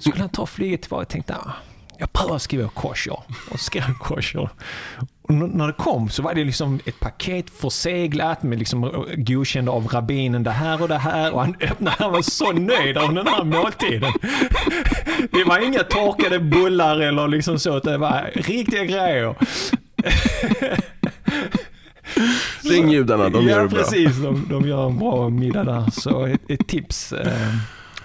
[0.00, 1.52] skulle han ta flyget tillbaka och tänkte ah,
[1.98, 3.18] jag prövar att skriva kosher.
[3.50, 4.50] Och skrev kosher.
[5.30, 10.42] När det kom så var det liksom ett paket förseglat med liksom godkända av rabbinen
[10.42, 11.34] det här och det här.
[11.34, 14.12] Och han öppnade, han var så nöjd av den här måltiden.
[15.30, 19.34] Det var inga torkade bullar eller liksom så, det var riktiga grejer.
[22.70, 23.78] Ring judarna, de gör det bra.
[23.78, 24.16] Ja, precis.
[24.16, 25.90] De, de gör en bra middag där.
[25.90, 27.12] Så ett, ett tips.
[27.12, 27.54] Eh,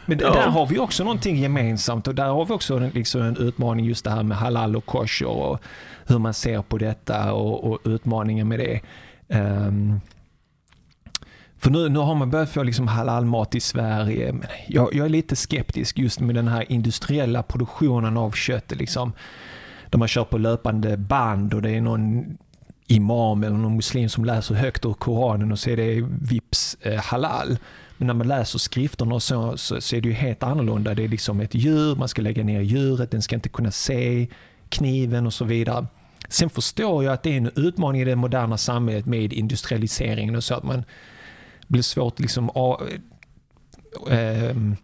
[0.05, 0.33] men ja.
[0.33, 4.03] där har vi också någonting gemensamt och där har vi också liksom en utmaning just
[4.03, 5.59] det här med halal och kosher och
[6.05, 8.81] hur man ser på detta och, och utmaningen med det.
[9.27, 10.01] Um,
[11.63, 14.35] för nu, nu har man börjat få liksom halalmat i Sverige.
[14.67, 18.71] Jag, jag, är lite skeptisk just med den här industriella produktionen av kött.
[18.75, 19.13] Liksom,
[19.89, 22.37] där man kör på löpande band och det är någon
[22.87, 27.01] imam eller någon muslim som läser högt ur Koranen och så är det vips eh,
[27.01, 27.57] halal.
[27.97, 30.93] Men när man läser skrifterna så, så, så, är det ju helt annorlunda.
[30.93, 34.27] Det är liksom ett djur, man ska lägga ner djuret, den ska inte kunna se
[34.69, 35.87] kniven och så vidare.
[36.29, 40.43] Sen förstår jag att det är en utmaning i det moderna samhället med industrialiseringen och
[40.43, 40.83] så att man
[41.67, 42.81] blir svårt liksom att
[44.09, 44.75] äh, ehm,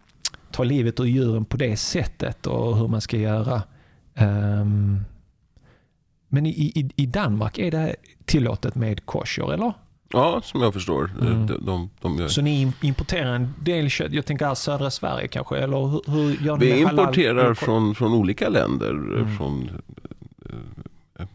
[0.50, 3.62] ta livet ur djuren på det sättet och hur man ska göra.
[4.14, 5.04] Um,
[6.28, 9.72] men i, i, i Danmark är det tillåtet med kosher, eller?
[10.12, 11.10] Ja, som jag förstår.
[11.20, 11.46] Mm.
[11.46, 12.28] De, de, de.
[12.28, 15.56] Så ni importerar en del kött, jag tänker här södra Sverige kanske?
[15.56, 18.90] Eller hur, hur gör ni Vi importerar från, från olika länder.
[18.90, 19.36] Mm.
[19.36, 19.70] Från
[20.48, 21.26] eh,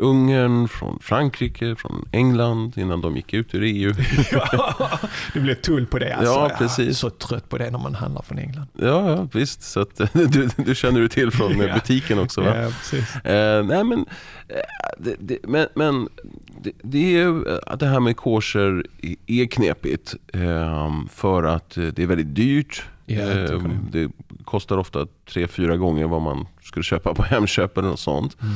[0.00, 3.94] Ungern, från Frankrike, från England innan de gick ut ur EU.
[4.32, 4.98] ja,
[5.34, 6.32] det blev tull på det alltså.
[6.32, 6.78] Ja, precis.
[6.78, 8.66] Jag är så trött på det när man handlar från England.
[8.72, 9.62] Ja, ja visst.
[9.62, 12.56] Så att, du, du känner du till från butiken också va?
[12.56, 13.16] Ja, precis.
[13.16, 14.06] Eh, nej, men,
[14.48, 14.56] eh,
[14.98, 16.08] det, det, men, men
[16.62, 18.84] det, det, är, eh, det här med kosher
[19.26, 20.14] är knepigt.
[20.32, 22.84] Eh, för att det är väldigt dyrt.
[23.06, 24.10] Ja, eh, det
[24.44, 28.36] kostar ofta tre, fyra gånger vad man skulle köpa på Hemköp eller något sånt.
[28.40, 28.54] Mm.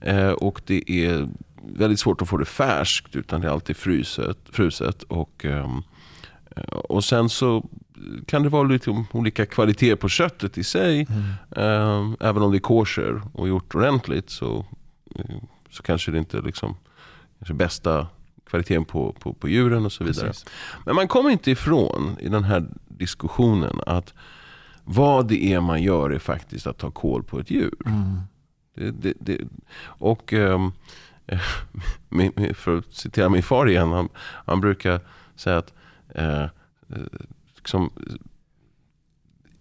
[0.00, 1.28] Eh, och det är
[1.76, 4.38] väldigt svårt att få det färskt utan det är alltid fruset.
[4.50, 5.82] fruset och, ehm,
[6.56, 7.64] eh, och sen så
[8.26, 11.06] kan det vara lite olika kvaliteter på köttet i sig.
[11.10, 11.22] Mm.
[11.56, 14.66] Eh, även om det är kosher och gjort ordentligt så,
[15.70, 16.76] så kanske det inte liksom
[17.42, 18.06] kanske bästa
[18.46, 20.26] kvaliteten på, på, på djuren och så vidare.
[20.26, 20.46] Precis.
[20.86, 24.14] Men man kommer inte ifrån i den här diskussionen att
[24.84, 27.74] vad det är man gör är faktiskt att ta koll på ett djur.
[27.86, 28.20] Mm.
[28.74, 29.38] Det, det, det,
[29.84, 30.34] och
[32.08, 35.00] min- för att citera min far igen, han, han brukar
[35.36, 35.72] säga att
[36.14, 36.46] eh,
[37.56, 37.90] liksom,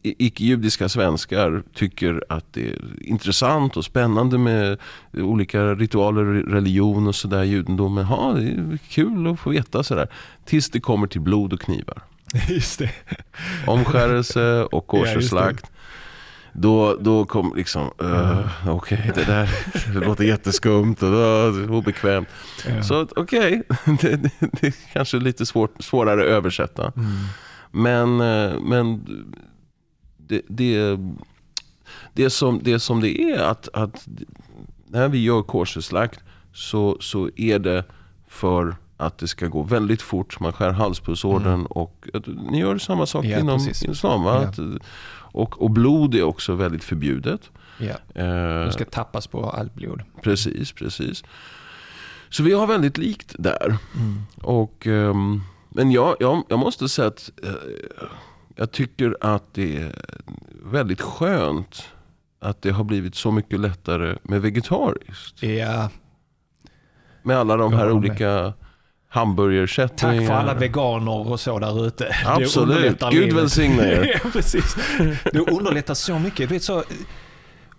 [0.04, 4.78] icke-judiska svenskar tycker att det är intressant och spännande med
[5.14, 8.08] olika ritualer, religion och sådär, judendomen.
[8.10, 10.08] Ja, det är kul att få veta sådär.
[10.45, 12.02] Tills det kommer till blod och knivar.
[12.49, 12.91] Just det.
[13.68, 15.72] Omskärelse och Ja, koscherslakt.
[16.54, 19.49] Då, då kom liksom, uh, okej det där
[19.93, 22.28] det låter jätteskumt och uh, obekvämt.
[22.68, 22.84] Ja.
[22.84, 23.64] Så okej,
[24.02, 26.91] det, det, det är kanske lite svårt, svårare att översätta.
[26.95, 27.12] Mm.
[27.72, 29.06] Men, eh, men
[30.32, 30.99] det, det,
[32.13, 34.07] det, som, det som det är att, att
[34.88, 36.19] när vi gör koscherslakt
[36.53, 37.84] så, så är det
[38.27, 40.39] för att det ska gå väldigt fort.
[40.39, 43.89] Man skär halspulsådern och att, ni gör samma sak Ja, inom precis.
[43.89, 44.23] islam.
[44.25, 44.38] Ja.
[44.38, 44.59] Att,
[45.34, 47.49] och, och blod är också väldigt förbjudet.
[47.77, 48.21] Ja.
[48.21, 50.01] Eh, Du ska tappas på allt blod.
[50.23, 51.23] Precis, precis.
[52.29, 53.77] Så vi har väldigt likt där.
[53.95, 54.21] Mm.
[54.41, 57.49] Och, ehm, men jag, jag, jag måste säga att eh,
[58.56, 59.95] jag tycker att det är
[60.64, 61.84] väldigt skönt
[62.39, 65.43] att det har blivit så mycket lättare med vegetariskt.
[65.43, 65.89] Ja,
[67.24, 68.54] Med alla de här olika
[69.10, 70.18] hamburgersättningar.
[70.18, 72.16] tack för alla veganer och så där ute.
[72.26, 73.34] Absolut, Gud livet.
[73.34, 74.20] välsigne er.
[74.24, 74.76] ja, precis.
[75.32, 76.49] Det underlättar så mycket.
[76.49, 76.84] Du vet, så,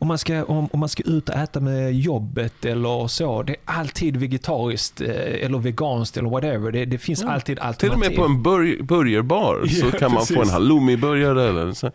[0.03, 3.53] om, man ska, om, om man ska ut och äta med jobbet eller så, det
[3.53, 5.11] är alltid vegetariskt eh,
[5.45, 6.73] eller veganskt eller whatever.
[6.73, 7.35] Det, det finns Mm.
[7.35, 7.93] alltid Till alternativ.
[8.05, 10.53] och med på en burg, burgerbar så Ja, kan man få en precis.
[10.55, 11.49] halloumi-burgare.
[11.49, 11.91] Eller så.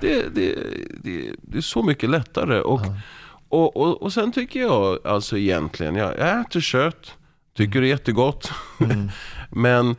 [0.00, 0.54] Det, det,
[1.02, 2.60] det, det är så mycket lättare.
[2.60, 2.94] Och, Ja.
[3.48, 7.14] och, och, och sen tycker jag alltså egentligen, jag, jag äter kött,
[7.56, 8.50] tycker det är jättegott.
[8.80, 9.08] Mm.
[9.50, 9.96] Men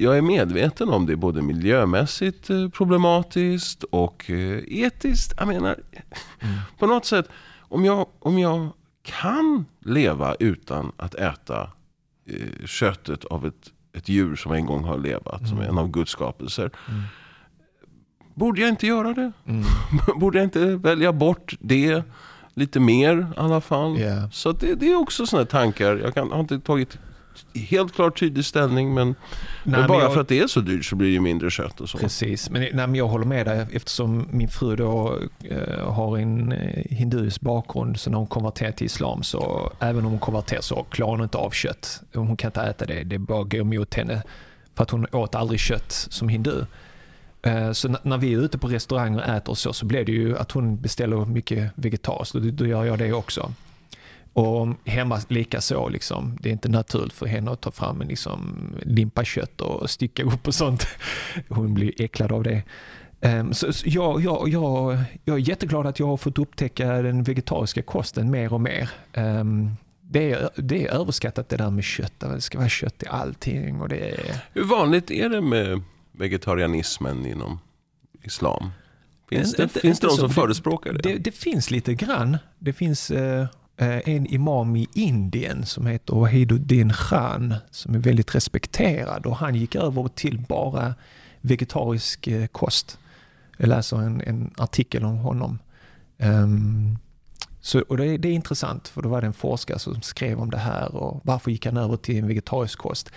[0.00, 5.34] jag är medveten om det både miljömässigt eh, problematiskt och eh, etiskt.
[5.38, 5.76] Jag menar,
[6.42, 6.54] Mm.
[6.78, 7.28] på något sätt,
[7.60, 8.68] om jag, om jag
[9.02, 11.70] kan leva utan att äta
[12.26, 15.90] eh, köttet av ett, ett djur som en gång har levat, som är en av
[15.90, 16.70] Guds skapelser.
[16.88, 17.02] Mm.
[18.34, 19.32] Borde jag inte göra det?
[19.46, 19.64] Mm.
[20.20, 22.02] Borde jag inte välja bort det
[22.54, 23.98] lite mer i alla fall?
[23.98, 24.30] Ja.
[24.32, 25.96] Så det, det är också sådana tankar.
[25.96, 26.98] Jag kan, har inte tagit
[27.54, 29.14] helt klart tydlig ställning men, Nej,
[29.80, 31.80] men bara jag- för att det är så dyrt så blir det ju mindre kött
[31.80, 31.98] och så.
[31.98, 36.52] Precis, men, nej, men jag håller med dig eftersom min fru då eh, har en
[36.52, 40.82] eh, hinduisk bakgrund så när hon konverterar till islam så även om hon konverterar så
[40.90, 42.02] klarar hon inte av kött.
[42.14, 44.22] Hon kan inte äta det, det bara går emot henne
[44.74, 46.64] för att hon åt aldrig kött som hindu.
[47.42, 50.12] Eh, Så när vi är ute på restauranger och äter och så, så blir det
[50.12, 53.52] ju att hon beställer mycket vegetariskt och då gör jag det också.
[54.32, 56.36] Och hemma lika så liksom.
[56.40, 60.22] Det är inte naturligt för henne att ta fram en liksom limpa kött och stycka
[60.22, 60.86] upp och sånt.
[61.48, 62.62] Hon blir äcklad av det.
[63.20, 67.22] Ehm, Så, så jag, jag, jag, jag är jätteglad att jag har fått upptäcka den
[67.22, 68.90] vegetariska kosten mer och mer.
[69.12, 69.70] Ehm,
[70.02, 72.12] Det är, det är överskattat det där med kött.
[72.20, 73.80] Det ska vara kött i allting.
[73.80, 77.58] Och det är, Hur vanligt är det med vegetarianismen inom
[78.22, 78.70] islam?
[79.28, 80.20] Finns det, Inte- finns inte det de så.
[80.20, 80.98] som förespråkar det?
[81.02, 82.38] det, det finns lite grann.
[82.58, 83.46] Det finns eh,
[83.80, 89.54] Eh, en imam i Indien som heter Wahiduddin Khan som är väldigt respekterad och han
[89.54, 90.94] gick över till bara
[91.40, 92.98] vegetarisk eh, kost.
[93.58, 95.58] Jag läser en, en artikel om honom.
[96.18, 96.98] Um,
[97.60, 100.40] så, och det, är- det är intressant för då var det en forskare som skrev
[100.40, 103.10] om det här och varför gick han över till en vegetarisk kost.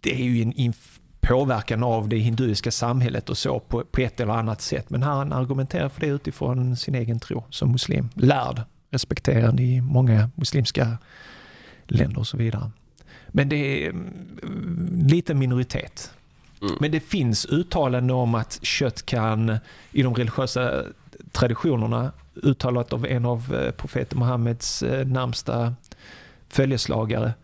[0.00, 4.20] Det är ju en inf- påverkan av det hinduiska samhället och så på, på ett
[4.20, 4.90] eller annat sätt.
[4.90, 8.08] Men han argumenterar för det utifrån sin egen tro som muslim.
[8.14, 8.62] Lärd,
[8.96, 10.98] respekterad i många muslimska
[11.86, 12.70] länder och så vidare.
[13.28, 16.10] Men det är mm, lite minoritet.
[16.62, 16.74] Mm.
[16.80, 19.58] Men det finns uttalanden om att kött kan,
[19.92, 20.84] i de religiösa
[21.32, 25.74] traditionerna, uttalat av en av eh, profeten Muhammeds eh, närmsta
[26.48, 27.34] följeslagare,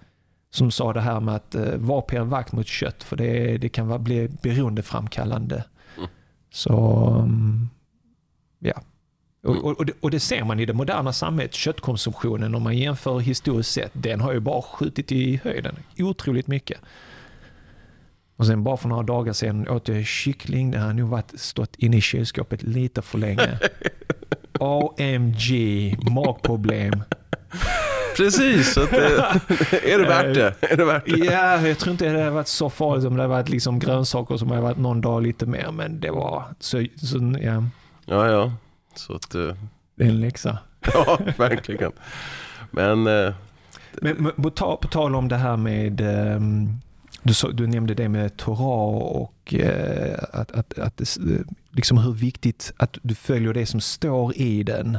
[0.51, 3.59] som sa det här med att eh, var på er vakt mot kött för det,
[3.59, 5.65] det kan vara, bli beroendeframkallande.
[5.97, 6.09] Mm.
[6.51, 7.69] Så, mm,
[8.59, 8.83] ja.
[9.43, 12.77] Och, och, och, det, och det ser man i det moderna samhället, köttkonsumtionen om man
[12.77, 16.81] jämför historiskt sett, den har ju bara skjutit i höjden otroligt mycket.
[18.37, 21.77] Och sen bara för några dagar sedan åt jag kyckling, det har nog varit, stått
[21.77, 23.59] inne i kylskåpet lite för länge.
[24.59, 25.51] OMG,
[26.11, 27.03] magproblem.
[28.17, 28.99] Precis, så att, eh,
[29.93, 30.55] är det värt det?
[30.61, 31.17] Är det värt det?
[31.17, 34.37] Ja, jag tror inte det hade varit så farligt om det hade varit liksom grönsaker
[34.37, 35.71] som hade varit någon dag lite mer.
[35.73, 37.65] Men det var så, så ja,
[38.07, 38.53] Ja, ja.
[38.95, 39.55] Så att, eh,
[39.95, 40.59] det är en läxa.
[40.95, 41.93] ja, verkligen.
[42.71, 43.35] Men eh,
[44.01, 46.01] Men, på, ta, på tal om det här med,
[46.37, 46.81] um,
[47.23, 51.19] du, så, du nämnde det med Torah och uh, att, att, att det,
[51.71, 54.99] liksom hur viktigt att du följer det som står i den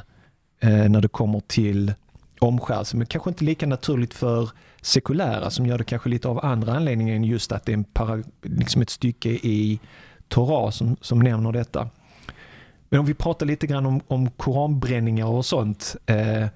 [0.64, 1.94] uh, när det kommer till
[2.40, 2.98] omskärelse.
[2.98, 4.50] Men kanske inte lika naturligt för
[4.82, 7.84] sekulära som gör det kanske lite av andra anledningar än just att det är en
[7.84, 9.80] para, liksom ett stycke i
[10.28, 11.90] Torah som, som nämner detta.
[12.94, 15.96] Men om vi pratar lite grann om, om koranbränningar och sånt.
[16.06, 16.48] Eh,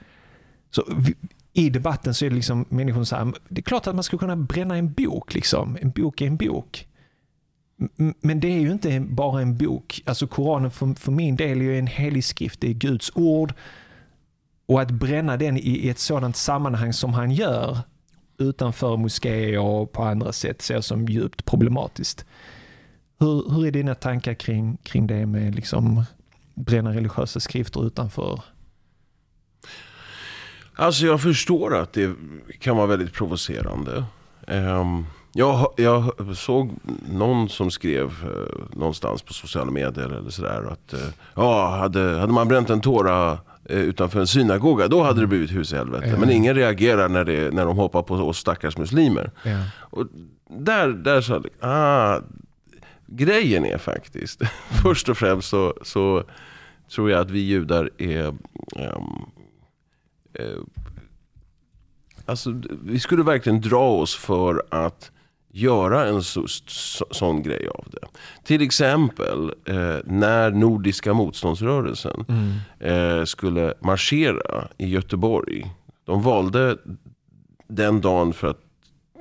[0.70, 1.16] så vi,
[1.54, 4.18] I debatten så är det liksom människor som säger det är klart att man ska
[4.18, 5.34] kunna bränna en bok.
[5.34, 5.78] Liksom.
[5.82, 6.88] En bok är en bok.
[8.22, 10.02] Men det är ju inte bara en bok.
[10.06, 12.62] Alltså Koranen för, för min del är ju en helig skrift.
[12.62, 13.54] Det är Guds ord.
[14.66, 17.78] Och att bränna den i ett sådant sammanhang som han gör
[18.38, 22.26] utanför moskéer och på andra sätt ser jag som djupt problematiskt.
[23.20, 26.06] Hur, hur är dina tankar kring, kring det med liksom
[26.58, 28.42] bränna religiösa skrifter utanför?
[30.76, 32.16] Alltså jag förstår att det
[32.60, 34.04] kan vara väldigt provocerande.
[34.48, 36.72] Um, jag, jag, såg
[37.12, 41.00] någon som skrev uh, någonstans på sociala medier eller sådär att uh,
[41.36, 45.52] ja, hade, hade man bränt en tåra uh, utanför en synagoga då hade det blivit
[45.52, 46.08] hus i helvete.
[46.08, 46.18] Ja.
[46.20, 49.32] Men ingen reagerar när, det, när de hoppar på oss stackars muslimer.
[49.44, 49.64] Ja.
[49.80, 50.08] Och
[50.50, 52.22] där, där sa jag, ah,
[53.08, 54.42] grejen är faktiskt,
[54.84, 56.24] först och främst så, så
[56.90, 59.32] tror jag att vi judar är um,
[60.40, 60.64] uh,
[62.28, 65.12] Alltså, vi skulle verkligen dra oss för att
[65.52, 68.08] göra en så, så, sån grej av det.
[68.44, 73.20] Till exempel eh, när Nordiska motståndsrörelsen mm.
[73.20, 75.72] eh, skulle marschera i Göteborg.
[76.06, 76.78] De valde
[77.68, 78.62] den dagen för att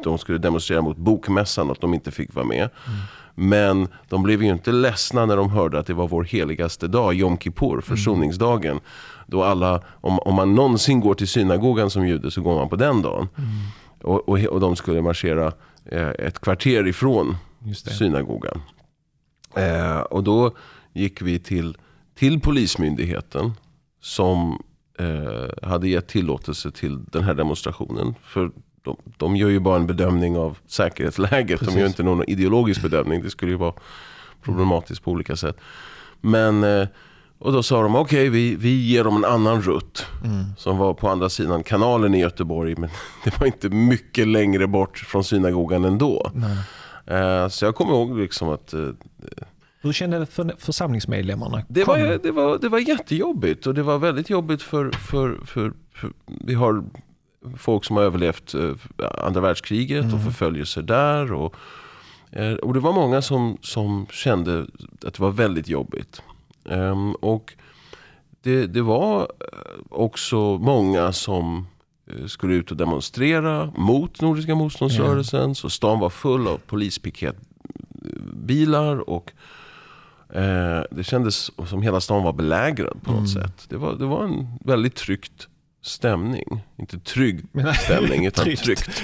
[0.04, 2.68] de skulle demonstrera mot bokmässan, att de inte fick vara med.
[2.86, 2.98] Mm.
[3.38, 7.14] Men de blev ju inte ledsna när de hörde att det var vår heligaste dag,
[7.14, 8.70] Jom Kippur, försoningsdagen.
[8.70, 8.82] Mm.
[9.26, 12.76] Då alla, om, om man någonsin går till synagogan som jude så går man på
[12.76, 13.28] den dagen.
[13.36, 13.50] Mm.
[14.02, 15.52] Och, och, och, de skulle marschera
[15.84, 17.36] eh, ett kvarter ifrån
[17.74, 18.62] synagogan.
[19.56, 20.56] Eh, och då
[20.92, 21.76] gick vi till,
[22.14, 23.52] till Polismyndigheten
[24.00, 24.62] som
[24.98, 28.14] eh, hade gett tillåtelse till den här demonstrationen.
[28.22, 28.50] För
[28.86, 31.58] de, de gör ju bara en bedömning av säkerhetsläget.
[31.58, 31.74] Precis.
[31.74, 33.22] De gör inte någon ideologisk bedömning.
[33.22, 33.72] Det skulle ju vara
[34.42, 35.56] problematiskt på olika sätt.
[36.20, 36.88] Men, eh,
[37.38, 40.06] och då sa de okej okay, vi, vi ger dem en annan rutt.
[40.24, 40.44] Mm.
[40.58, 42.74] Som var på andra sidan kanalen i Göteborg.
[42.78, 42.90] Men
[43.24, 46.30] det var inte mycket längre bort från synagogan ändå.
[47.10, 48.90] Uh, så jag kommer ihåg liksom att uh,
[49.86, 51.62] hur kände för församlingsmedlemmarna?
[51.68, 55.72] Det var, det, var, det var jättejobbigt och det var väldigt jobbigt för, för, för,
[55.94, 56.84] för vi har
[57.56, 58.72] folk som har överlevt eh,
[59.18, 60.14] andra världskriget mm.
[60.14, 61.32] och förföljelser där.
[61.32, 61.54] Och,
[62.30, 64.66] eh, och det var många som, som kände
[65.06, 66.22] att det var väldigt jobbigt.
[66.64, 67.54] Um, och
[68.42, 69.26] det, det var eh,
[69.90, 71.66] också många som
[72.26, 75.42] skulle ut och demonstrera mot Nordiska motståndsrörelsen.
[75.42, 75.54] Mm.
[75.54, 79.10] Så stan var full av polispiketbilar.
[79.10, 79.32] Och
[80.32, 83.42] eh, det kändes som hela stan var belägrad på något mm.
[83.42, 83.66] sätt.
[83.68, 85.48] Det var, det var en väldigt tryggt
[85.86, 86.60] stämning.
[86.76, 87.44] Inte trygg
[87.84, 89.02] stämning, utan tryggt.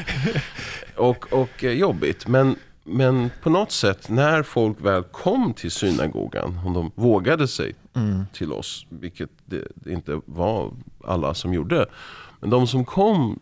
[0.96, 2.28] Och, och eh, jobbigt.
[2.28, 7.74] Men, men på något sätt, när folk väl kom till synagogan, om de vågade sig
[7.94, 8.24] mm.
[8.32, 10.72] till oss, vilket det, det, inte var
[11.04, 11.86] alla som gjorde.
[12.40, 13.40] Men de som kom,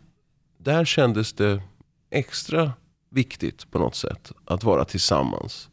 [0.58, 1.62] där kändes det
[2.10, 2.72] extra
[3.10, 5.68] viktigt på något sätt att vara tillsammans.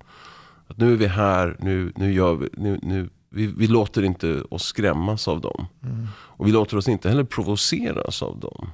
[0.67, 4.41] Att nu är vi här, nu, nu, gör vi, nu, nu vi, vi, låter inte
[4.41, 5.67] oss skrämmas av dem.
[5.83, 6.07] Mm.
[6.17, 8.69] Och vi låter oss inte heller provoceras av dem.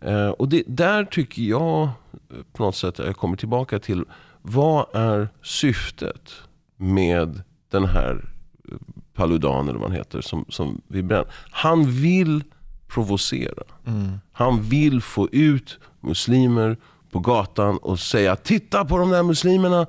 [0.00, 1.90] Eh, och det, där tycker jag eh,
[2.52, 4.04] på något sätt, jag kommer tillbaka till,
[4.42, 6.32] vad är syftet
[6.76, 8.24] med den här
[8.68, 8.76] eh,
[9.14, 11.32] Paludan eller vad han heter som, som vi bränner.
[11.50, 12.44] Han vill
[12.86, 13.62] provocera.
[13.86, 14.20] Mm.
[14.32, 16.76] Han vill få ut muslimer
[17.10, 19.86] på gatan och säga titta på de där muslimerna.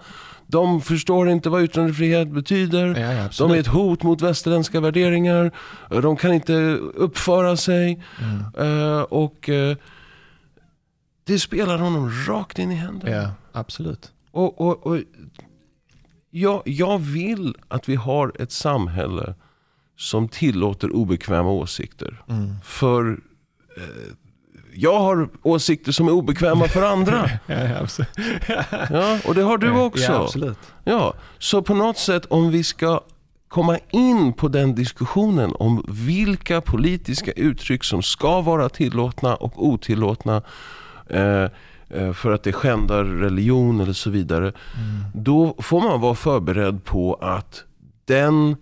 [0.52, 2.86] De förstår inte vad yttrandefrihet betyder.
[3.00, 5.52] Ja, de är ett hot mot västerländska värderingar.
[5.90, 6.54] De kan inte
[6.96, 8.04] uppföra sig.
[8.22, 8.70] Mm.
[8.70, 9.78] Uh, och uh,
[11.24, 13.16] det spelar honom rakt in i händerna.
[13.16, 14.12] Ja, absolut.
[14.32, 15.00] Och, och, och
[16.30, 19.36] jag, jag vill att vi har ett samhälle
[19.98, 22.24] som tillåter obekväma åsikter.
[22.28, 22.56] Mm.
[22.64, 23.18] För uh,
[24.80, 27.30] jag har åsikter som är obekväma för andra.
[28.90, 30.12] ja, och det har du också.
[30.12, 30.58] Ja, absolut.
[30.84, 33.02] Ja, så på något sätt om vi ska
[33.48, 40.42] komma in på den diskussionen om vilka politiska uttryck som ska vara tillåtna och otillåtna
[41.10, 41.44] eh,
[41.90, 44.46] eh för att det skändar religion eller så vidare.
[44.48, 44.54] Mm.
[45.14, 47.64] Då får man vara förberedd på att
[48.06, 48.56] den,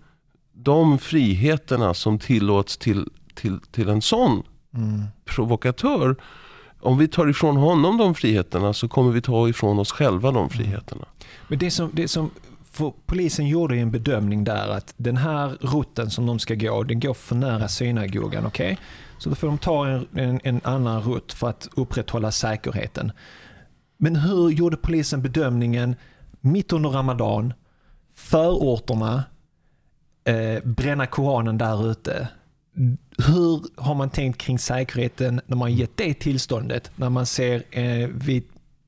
[0.52, 4.42] de friheterna som tillåts till, till, till en sån
[4.74, 5.04] mm.
[5.24, 6.16] provokatör
[6.80, 10.50] om vi tar ifrån honom de friheterna så kommer vi ta ifrån oss själva de
[10.50, 11.04] friheterna.
[11.04, 11.46] Mm.
[11.48, 12.30] Men det som, det som
[12.78, 17.00] för polisen gjorde en bedömning där att den här rutten som de ska gå, den
[17.00, 18.46] går för nära synagogan.
[18.46, 18.76] Okay?
[19.18, 23.12] Så då får de ta en, en, en annan rutt för att upprätthålla säkerheten.
[23.96, 25.96] Men hur gjorde polisen bedömningen
[26.40, 27.52] mitt under Ramadan,
[28.14, 29.24] förorterna,
[30.24, 32.28] eh, bränna Koranen där ute.
[33.26, 36.90] Hur har man tänkt kring säkerheten när man gett det tillståndet?
[36.96, 38.44] När man ser eh, vid,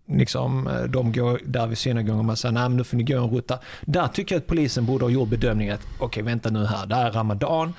[0.08, 3.16] liksom, eh, de går där vid synagogan och man säger nej nu får ni gå
[3.16, 3.58] en ruta.
[3.80, 6.86] Där tycker jag att polisen borde ha gjort bedömningen att okej okay, vänta nu här,
[6.86, 7.72] det är Ramadan.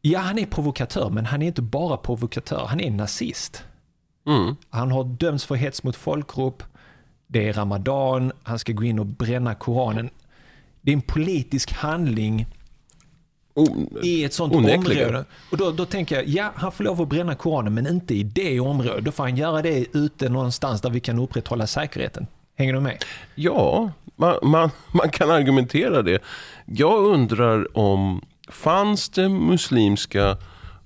[0.00, 3.64] Ja, han är provokatör, men han är inte bara provokatör, han är nazist.
[4.26, 4.56] Mm.
[4.70, 6.62] Han har dömts för hets mot folkgrupp,
[7.26, 10.10] det är Ramadan, han ska gå in och bränna Koranen.
[10.80, 12.46] Det är en politisk handling
[14.02, 15.06] i ett sånt onäckliga.
[15.06, 15.24] område.
[15.50, 18.22] Och då, då tänker jag, ja han får lov att bränna Koranen men inte i
[18.22, 19.04] det området.
[19.04, 22.26] Då får han göra det ute någonstans där vi kan upprätthålla säkerheten.
[22.56, 23.04] Hänger du med?
[23.34, 26.22] Ja, man, man, man kan argumentera det.
[26.66, 30.36] Jag undrar om, fanns det muslimska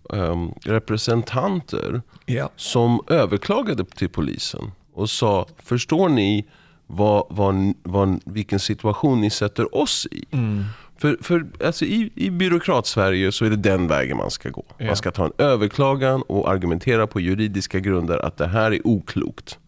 [0.02, 2.50] um, representanter ja.
[2.56, 6.46] som överklagade till polisen och sa, förstår ni
[6.86, 10.24] vad, vad, vad, vilken situation ni sätter oss i?
[10.30, 10.64] Mm.
[10.99, 14.64] För, för alltså i, i byråkrat-Sverige så är det den vägen man ska gå.
[14.78, 14.86] Ja.
[14.86, 19.59] Man ska ta en överklagan och argumentera på juridiska grunder att det här är oklokt.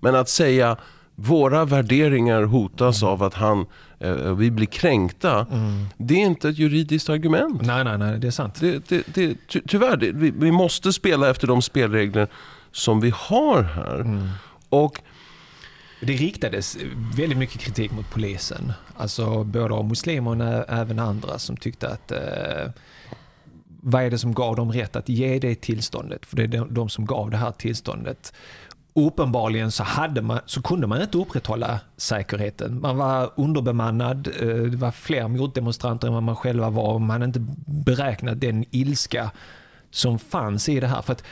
[0.00, 0.76] Men att säga
[1.14, 3.12] våra värderingar hotas mm.
[3.12, 3.66] av att han,
[4.00, 5.46] eh, vi blir kränkta.
[5.50, 5.86] Mm.
[5.96, 7.62] Det är inte ett juridiskt argument.
[7.62, 8.60] Nej, nej, nej, det är sant.
[8.60, 12.28] Det, det, det, ty, tyvärr, det, vi, vi, måste spela efter de spelregler
[12.72, 14.00] som vi har här.
[14.00, 14.28] Mm.
[14.68, 15.00] Och
[16.00, 16.78] det riktades
[17.16, 18.72] väldigt mycket kritik mot polisen.
[18.98, 22.70] Alltså både av muslimer och även andra som tyckte att eh,
[23.80, 26.26] vad är det som gav dem rätt att ge det tillståndet?
[26.26, 28.32] För det är de, de som gav det här tillståndet.
[28.94, 32.80] Uppenbarligen så, hade man, så kunde man inte upprätthålla säkerheten.
[32.80, 37.10] Man var underbemannad, eh, det var fler motdemonstranter än vad man själva var och man
[37.10, 39.30] hade inte beräknat den ilska
[39.90, 41.02] som fanns i det här.
[41.02, 41.24] För att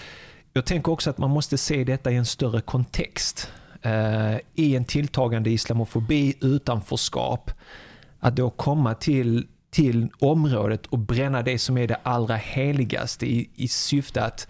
[0.53, 3.51] jag tänker också att man måste se detta i en större kontext.
[3.87, 7.51] Eh, I en tilltagande islamofobi, utanförskap.
[8.18, 13.51] Att då komma till, till området och bränna det som är det allra heligaste i,
[13.55, 14.49] i syfte att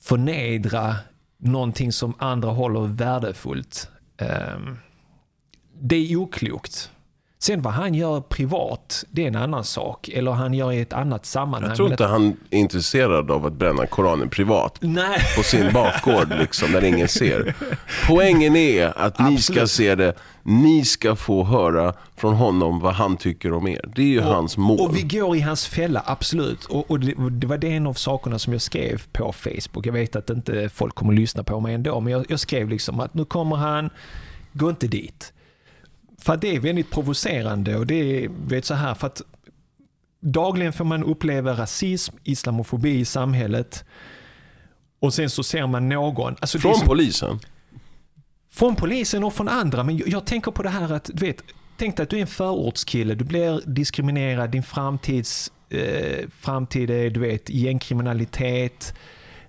[0.00, 0.96] förnedra
[1.38, 3.90] någonting som andra håller värdefullt.
[4.16, 4.78] Ehm,
[5.80, 6.90] det är oklokt.
[7.40, 10.08] Sen vad han gör privat, det är en annan sak.
[10.08, 11.70] Eller han gör i ett annat sammanhang.
[11.70, 14.78] Jag tror inte han är intresserad av att bränna Koranen privat.
[14.80, 15.20] Nej.
[15.36, 17.54] På sin bakgård, liksom, där ingen ser.
[18.06, 20.14] Poängen är att ni ska se det.
[20.42, 23.84] Ni ska få höra från honom vad han tycker om er.
[23.94, 24.80] Det är ju och, hans mål.
[24.80, 26.64] Och vi går i hans fälla, absolut.
[26.64, 29.86] Och, och det, det, var det en av sakerna som jag skrev på Facebook.
[29.86, 32.00] Jag vet att inte folk kommer att lyssna på mig ändå.
[32.00, 33.90] Men jag, jag skrev liksom att nu kommer han,
[34.52, 35.32] gå inte dit.
[36.18, 39.22] För att det är väldigt provocerande och det är vet, så här för att
[40.20, 43.84] dagligen får man uppleva rasism, islamofobi i samhället
[45.00, 46.36] och sen så ser man någon.
[46.40, 47.40] Alltså från som, polisen?
[48.50, 49.84] Från polisen och från andra.
[49.84, 51.42] Men jag, jag tänker på det här att, du vet,
[51.76, 57.10] tänk dig att du är en förortskille, du blir diskriminerad, din framtids, eh, framtid är
[57.10, 58.94] du vet, gängkriminalitet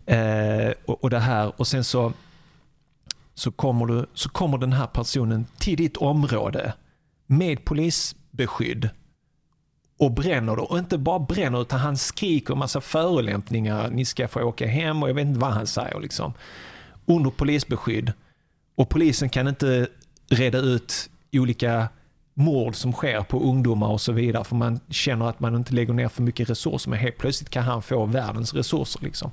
[0.05, 1.53] eh, och, och det här.
[1.59, 2.13] Och sen så
[3.39, 6.73] så kommer, du, så kommer den här personen till ditt område
[7.27, 8.89] med polisbeskydd
[9.99, 10.61] och bränner det.
[10.61, 13.89] Och inte bara bränner utan han skriker en massa förolämpningar.
[13.89, 15.99] Ni ska få åka hem och jag vet inte vad han säger.
[15.99, 16.33] Liksom.
[17.05, 18.13] Under polisbeskydd.
[18.75, 19.87] Och polisen kan inte
[20.29, 21.89] reda ut olika
[22.33, 24.43] mord som sker på ungdomar och så vidare.
[24.43, 26.89] För man känner att man inte lägger ner för mycket resurser.
[26.89, 29.01] Men helt plötsligt kan han få världens resurser.
[29.03, 29.31] Liksom.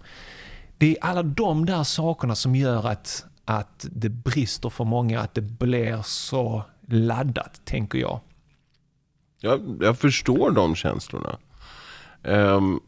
[0.79, 5.35] Det är alla de där sakerna som gör att, att det brister för många, att
[5.35, 8.21] det blir så laddat, tänker jag.
[9.41, 11.39] Jag, jag förstår de känslorna.
[12.23, 12.81] Um,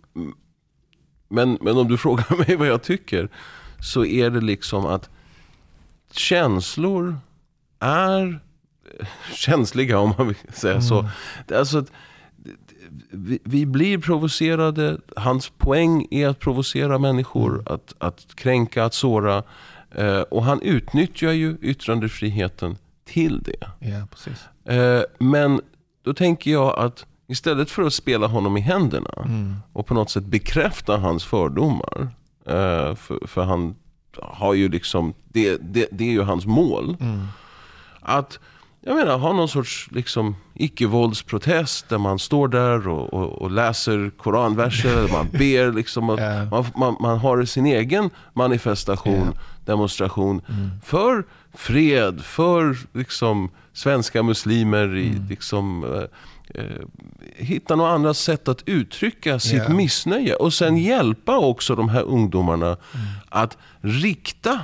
[1.29, 3.29] men, men om du frågar mig vad jag tycker,
[3.81, 5.11] så är det liksom att
[6.11, 7.19] känslor
[7.79, 8.41] är
[9.35, 10.83] känsliga, om man vill säga mm.
[10.83, 11.09] så.
[11.55, 11.85] Alltså,
[13.11, 14.99] vi, vi, blir provocerade.
[15.17, 17.67] Hans poäng är att provocera människor, mm.
[17.67, 19.43] att, att kränka, att såra.
[19.95, 23.71] Eh, och han utnyttjar ju yttrandefriheten till det.
[23.79, 24.49] Ja, precis.
[24.65, 25.61] Eh, men
[26.03, 29.57] då tänker jag att istället för att spela honom i händerna mm.
[29.73, 32.09] och på något sätt bekräfta hans fördomar.
[32.47, 33.75] Eh, för, för, han
[34.23, 36.97] har ju liksom, det, det, det är ju hans mål.
[37.01, 37.27] Mm.
[38.01, 38.39] Att
[38.89, 44.11] jag menar, ha någon sorts liksom, icke-våldsprotest där man står där och, och, och läser
[44.19, 45.73] koranverser, man ber.
[45.73, 46.45] Liksom, att Ja.
[46.45, 49.33] man, man, man har sin egen manifestation,
[49.65, 50.41] demonstration
[50.85, 51.25] för
[51.55, 56.65] fred, för liksom, svenska muslimer i liksom, eh, eh,
[57.37, 59.75] hitta några andra sätt att uttrycka sitt Ja.
[59.75, 60.35] missnöje.
[60.35, 62.77] Och sen hjälpa också de här ungdomarna
[63.29, 64.61] att rikta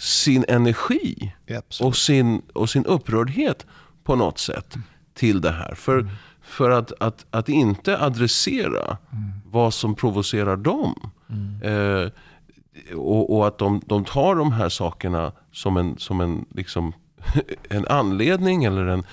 [0.00, 1.32] sin energi
[1.80, 3.66] och sin, och sin upprördhet
[4.04, 4.76] på något sätt
[5.14, 5.74] till det här.
[5.74, 6.08] För,
[6.42, 8.96] för att, att, att inte adressera
[9.44, 11.10] vad som provocerar dem.
[11.62, 12.10] Eh,
[12.96, 16.92] och, och att de, de tar de här sakerna som en, som en, liksom,
[17.70, 19.04] en anledning eller en,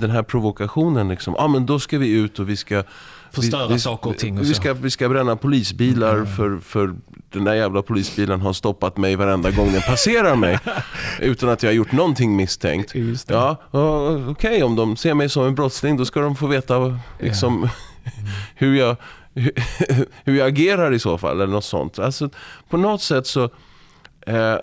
[0.00, 1.08] den här provokationen.
[1.08, 1.34] Liksom.
[1.38, 2.82] Ah, men då ska vi ut och vi ska
[3.30, 6.94] Förstöra vi, vi, saker och ting och vi, ska, vi ska bränna polisbilar för, för
[7.30, 10.58] den där jävla polisbilen har stoppat mig varenda gång den passerar mig.
[11.20, 12.94] utan att jag har gjort någonting misstänkt.
[13.26, 13.56] Ja,
[14.28, 17.68] Okej, om de ser mig som en brottsling då ska de få veta liksom,
[18.54, 18.96] hur, jag,
[20.24, 21.40] hur jag agerar i så fall.
[21.40, 21.98] Eller något sånt.
[21.98, 22.30] Alltså,
[22.68, 23.44] på något sätt så
[24.26, 24.56] eh,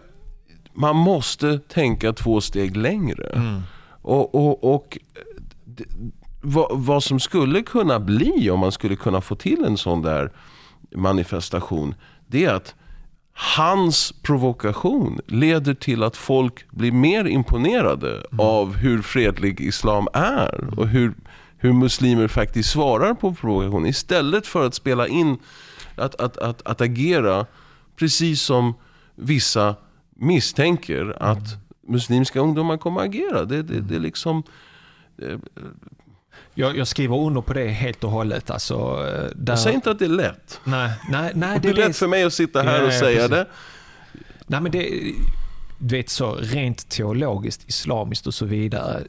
[0.73, 3.25] man måste tänka två steg längre.
[3.35, 3.61] Mm.
[4.01, 4.97] Och, och, och
[5.65, 5.85] det,
[6.43, 10.31] vad, vad som skulle kunna bli om man skulle kunna få till en sån där
[10.95, 11.95] manifestation.
[12.27, 12.75] Det är att
[13.33, 20.79] hans provokation leder till att folk blir mer imponerade av hur fredlig islam är.
[20.79, 21.13] Och hur,
[21.57, 23.85] hur muslimer faktiskt svarar på provokation.
[23.85, 25.37] Istället för att spela in,
[25.95, 27.45] att, att, att, att agera
[27.95, 28.73] precis som
[29.15, 29.75] vissa
[30.15, 31.47] misstänker att
[31.87, 33.45] muslimska ungdomar kommer att agera.
[33.45, 34.43] Det, det, det är liksom...
[36.55, 38.49] Jag, jag skriver under på det helt och hållet.
[38.49, 39.53] Alltså, eh, där...
[39.53, 40.59] Jag säger inte att det är lätt.
[40.63, 43.15] Nej, nej, nej, Det är lätt för mig att sitta här Ja, och ja, säga
[43.17, 43.29] precis.
[43.29, 43.47] det.
[44.47, 44.89] Nej, men det,
[45.77, 49.01] du vet så rent teologiskt, islamiskt och så vidare.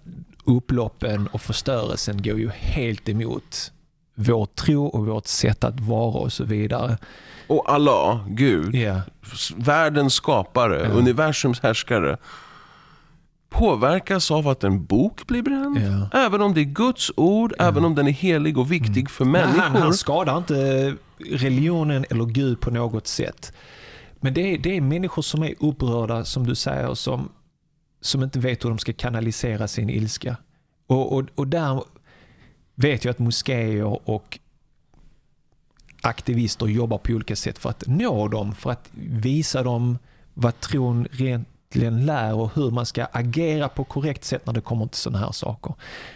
[0.44, 3.72] Upploppen och förstörelsen går ju helt emot
[4.14, 6.98] vår tro och vårt sätt att vara och så vidare.
[7.46, 9.00] Och Allah, Gud, Ja,
[9.56, 10.88] världens skapare, Ja.
[10.88, 12.16] universums härskare
[13.54, 15.78] påverkas av att en bok blir bränd.
[15.78, 16.18] Ja.
[16.20, 19.32] Även om det är Guds ord, även om den är helig och viktig för Nej,
[19.32, 19.60] människor.
[19.60, 23.52] han, han skadar inte religionen eller Gud på något sätt.
[24.20, 27.28] Men det är, det är människor som är upprörda, som du säger, som,
[28.00, 30.36] som inte vet hur de ska kanalisera sin ilska.
[30.86, 31.82] Och, och, och där
[32.74, 34.38] vet jag att moskéer och
[36.00, 39.98] aktivister jobbar på olika sätt för att nå dem, för att visa dem
[40.34, 41.06] vad tron
[41.76, 45.18] egentligen lär och hur man ska agera på korrekt sätt när det kommer till sådana
[45.26, 45.74] här saker.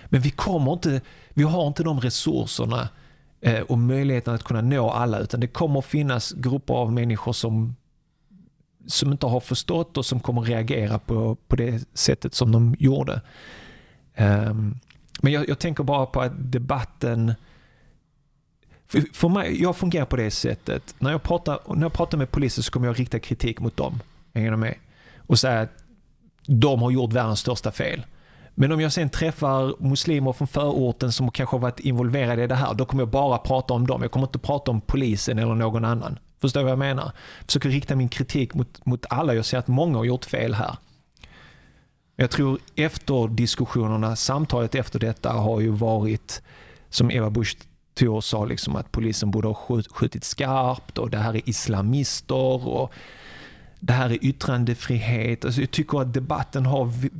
[0.08, 1.00] Men vi kommer inte,
[1.34, 2.88] vi har inte de resurserna
[3.40, 7.76] eh, och möjligheten att kunna nå alla, utan det kommer finnas grupper av människor som
[8.86, 13.20] som inte har förstått och som kommer reagera på, på det sättet som de gjorde.
[14.16, 14.78] Um,
[15.22, 17.34] men jag, jag tänker bara på att debatten
[18.86, 20.94] för, för mig, jag fungerar på det sättet.
[20.98, 24.00] När jag, pratar, när jag pratar med polisen så kommer jag rikta kritik mot dem.
[24.34, 24.74] Hänger du med?
[25.28, 25.70] Och säga att
[26.46, 28.06] de har gjort världens största fel.
[28.54, 32.54] Men om jag sen träffar muslimer från förorten som kanske har varit involverade i det
[32.54, 34.02] här, då kommer jag bara prata om dem.
[34.02, 36.18] Jag kommer inte prata om polisen eller någon annan.
[36.40, 37.04] Förstår du vad jag menar?
[37.38, 39.34] Jag försöker rikta min kritik mot, mot alla.
[39.34, 40.76] Jag ser att många har gjort fel här.
[42.16, 46.42] Jag tror efter diskussionerna, samtalet efter detta har ju varit,
[46.90, 47.56] som Eva Busch
[47.94, 52.92] Thor sa, liksom att polisen borde ha skjutit skarpt och det här är islamister och
[53.80, 55.44] det här är yttrandefrihet.
[55.44, 57.10] Alltså jag tycker att debatten har vi-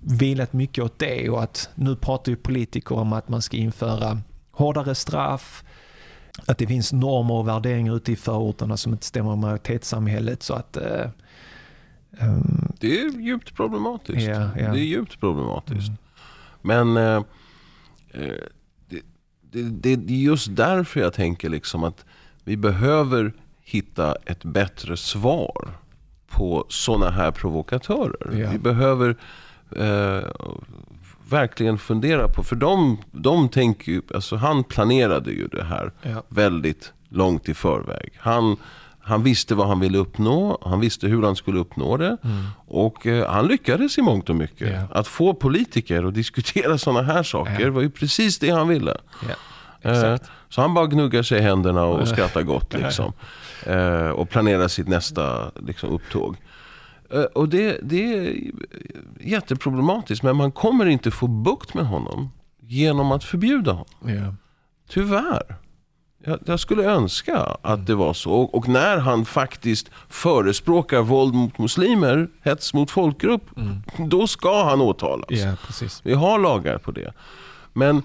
[0.00, 4.20] vilat mycket åt det och att nu pratar ju politiker om att man ska införa
[4.50, 5.64] hårdare straff,
[6.46, 10.42] att det finns normer och värderingar ute i förorterna som inte stämmer med majoritetssamhället.
[10.42, 11.10] Så att, eh,
[12.18, 14.22] ehm, Det är djupt problematiskt.
[14.28, 14.72] Ja, ja.
[14.72, 15.90] Det är djupt problematiskt.
[16.62, 17.22] Men eh,
[18.12, 18.32] eh,
[18.88, 19.00] det,
[19.62, 22.04] det, det är just därför jag tänker liksom att
[22.44, 25.78] vi behöver hitta ett bättre svar
[26.30, 28.38] på sådana här provokatörer.
[28.40, 28.50] Ja.
[28.50, 29.16] Vi behöver
[29.76, 30.28] eh,
[31.30, 36.22] verkligen fundera på, för de, de tänker ju, alltså han planerade ju det här ja.
[36.28, 38.12] väldigt långt i förväg.
[38.18, 38.56] Han,
[39.00, 42.16] han visste vad han ville uppnå, han visste hur han skulle uppnå det.
[42.66, 44.72] Och eh, han lyckades i mångt och mycket.
[44.72, 44.82] Ja.
[45.00, 47.70] Att få politiker att diskutera sådana här saker Ja.
[47.70, 48.96] var ju precis det han ville.
[49.82, 50.30] Eh, Exakt.
[50.50, 52.74] Så han bara gnuggar sig i händerna och skrattar gott.
[52.74, 53.12] Liksom.
[53.66, 56.36] Eh, Och planerar sitt nästa liksom, upptåg.
[57.10, 58.36] Eh, Och det, det är
[59.20, 60.22] jätteproblematiskt.
[60.22, 62.30] Men man kommer inte få bukt med honom
[62.60, 63.86] genom att förbjuda honom.
[64.24, 64.34] Ja.
[64.88, 65.56] Tyvärr.
[66.24, 68.32] jag, jag skulle önska att det var så.
[68.32, 73.42] Och, och när han faktiskt förespråkar våld mot muslimer, hets mot folkgrupp,
[73.96, 75.26] då ska han åtalas.
[75.66, 76.00] Precis.
[76.04, 77.12] Vi har lagar på det.
[77.72, 78.02] Men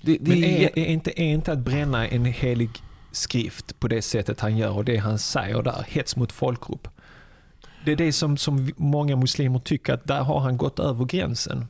[0.00, 2.70] det, det Men är, är, inte, är inte att bränna en helig
[3.12, 6.88] skrift på det sättet han gör och det han säger där, hets mot folkgrupp.
[7.84, 11.66] Det är det som, som många muslimer tycker att där har han gått över gränsen.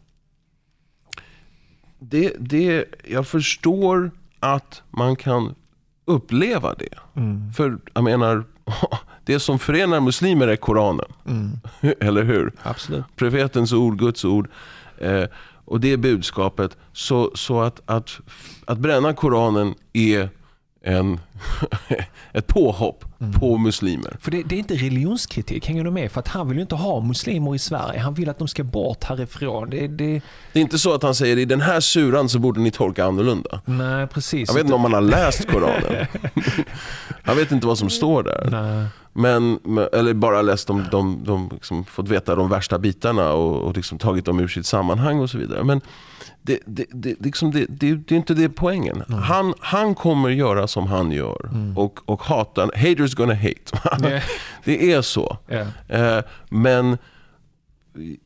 [1.98, 4.10] det, det, jag förstår
[4.40, 5.54] att man kan
[6.04, 6.94] uppleva det.
[7.56, 8.44] För jag menar,
[9.24, 11.12] det som förenar muslimer är Koranen.
[12.00, 12.52] Eller hur?
[12.62, 13.04] Absolut.
[13.16, 14.48] Profetens ord, Guds ord.
[14.98, 15.24] Eh,
[15.68, 16.76] och det är budskapet.
[16.92, 18.20] Så, så att, att,
[18.64, 20.28] att bränna Koranen är
[20.82, 21.20] en,
[22.32, 23.04] ett påhopp
[23.40, 24.16] på muslimer.
[24.20, 26.12] För det, det är inte religionskritik, hänger du med?
[26.12, 28.00] För att han vill ju inte ha muslimer i Sverige.
[28.00, 29.70] Han vill att de ska bort härifrån.
[29.70, 30.20] Det, det,
[30.52, 33.04] Det är inte så att han säger i den här suran så borde ni tolka
[33.04, 33.60] annorlunda.
[33.64, 34.48] nej, precis.
[34.48, 36.06] Jag vet inte om man har läst Koranen.
[37.24, 38.48] Jag vet inte vad som står där.
[38.50, 38.86] Nej.
[39.18, 39.58] Men,
[39.92, 43.98] eller bara läst de, de, de liksom fått veta de värsta bitarna och, och liksom
[43.98, 45.64] tagit dem ur sitt sammanhang och så vidare.
[45.64, 45.80] Men
[46.42, 49.02] det, det, det, liksom det, det, det är inte det poängen.
[49.08, 53.98] Han, han kommer göra som han gör och, och hata, haters gonna hate.
[54.10, 54.20] Ja.
[54.64, 55.36] det är så.
[55.46, 55.66] Ja.
[55.96, 56.98] Eh, men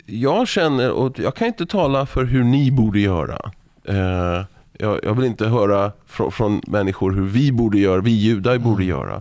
[0.07, 3.51] jag känner, och jag kan inte tala för hur ni borde göra.
[3.85, 4.45] Eh,
[4.79, 8.85] jag, jag vill inte höra från, från människor hur vi borde göra, vi judar borde
[8.85, 9.21] göra.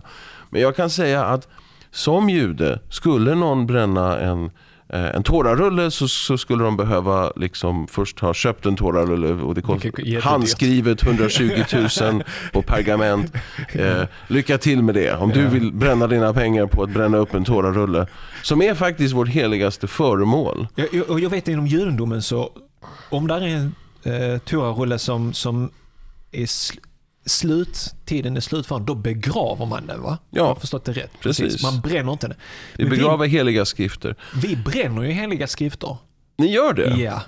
[0.50, 1.48] Men jag kan säga att
[1.92, 4.50] som jude, skulle någon bränna en,
[4.88, 9.54] eh, en tårarulle så, så skulle de behöva liksom först ha köpt en tårarulle och
[9.54, 10.24] det jättedyrt.
[10.24, 11.64] handskrivet 120
[12.00, 12.22] 000
[12.52, 13.32] på pergament.
[13.72, 15.16] Eh, lycka till med det.
[15.16, 18.06] Om du vill bränna dina pengar på att bränna upp en tårarulle.
[18.42, 20.66] Som är faktiskt vårt heligaste föremål.
[20.74, 22.50] Jag, och jag vet inom judendomen så,
[23.10, 23.74] om där är en
[24.04, 25.70] eh, Torarulle som, som
[26.32, 26.46] är
[27.26, 30.18] slut, tiden är slut för den, då begraver man den va?
[30.30, 31.10] Ja, Jag har förstått det rätt.
[31.20, 31.62] precis.
[31.62, 32.36] Man bränner inte den.
[32.76, 34.16] Vi Men begraver heliga skrifter.
[34.34, 35.96] Vi, vi bränner ju heliga skrifter.
[36.38, 36.96] Ni gör det?
[36.96, 37.22] Ja.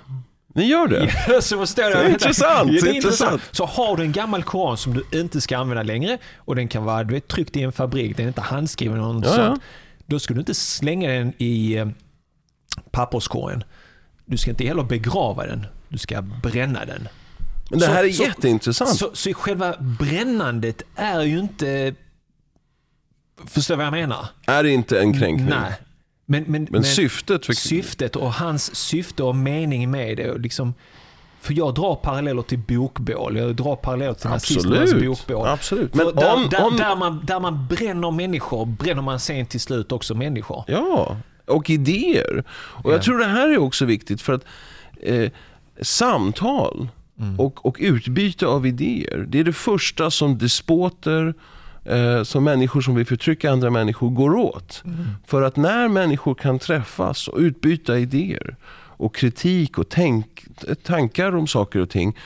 [0.55, 1.13] Ni gör det?
[1.27, 1.93] Ja, så förstår jag.
[1.93, 3.31] Det är intressant, Ja, det är intressant.
[3.33, 3.41] intressant.
[3.51, 6.83] Så har du en gammal koran som du inte ska använda längre och den kan
[6.83, 9.61] vara du vet, tryckt i en fabrik, den är inte handskriven och något Ja, sånt.
[10.05, 11.87] Då ska du inte slänga den i eh,
[12.91, 13.63] papperskorgen.
[14.25, 17.07] Du ska inte heller begrava den, du ska bränna den.
[17.75, 18.97] Men det Så- här är så- jätteintressant.
[18.97, 21.95] Så, så själva brännandet är ju inte...
[23.45, 24.27] Förstår du vad jag menar?
[24.47, 25.49] är det inte en kränkning?
[25.49, 25.73] Nej.
[26.25, 27.53] Men, men, Men syftet för...
[27.53, 30.37] syftet och hans syfte och mening med det.
[30.37, 30.73] Liksom,
[31.41, 33.37] för jag drar paralleller till bokbål.
[33.37, 35.47] Jag drar paralleller till nazisternas bokbål.
[35.47, 35.93] Absolut.
[35.93, 36.77] Men Men där, om, där, om...
[36.77, 40.63] där, man, där man bränner människor, bränner man sen till slut också människor.
[40.67, 42.43] Ja, och idéer.
[42.49, 42.95] Och Ja.
[42.95, 44.45] jag tror det här är också viktigt för att
[45.01, 45.31] eh,
[45.81, 46.87] samtal
[47.19, 47.39] Mm.
[47.39, 51.33] och, och utbyte av idéer, det är det första som despoter,
[51.85, 54.81] eh, som människor som vill förtrycka andra människor går åt.
[54.85, 55.05] Mm.
[55.25, 58.55] För att när människor kan träffas och utbyta idéer
[58.97, 60.45] och kritik och tänk,
[60.83, 62.17] tankar om saker och ting,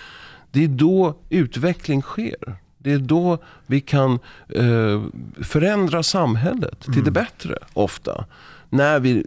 [0.52, 2.56] det är då utveckling sker.
[2.78, 4.20] Det är då vi kan
[4.56, 5.04] eh,
[5.44, 8.26] förändra samhället till det bättre ofta.
[8.70, 9.26] När vi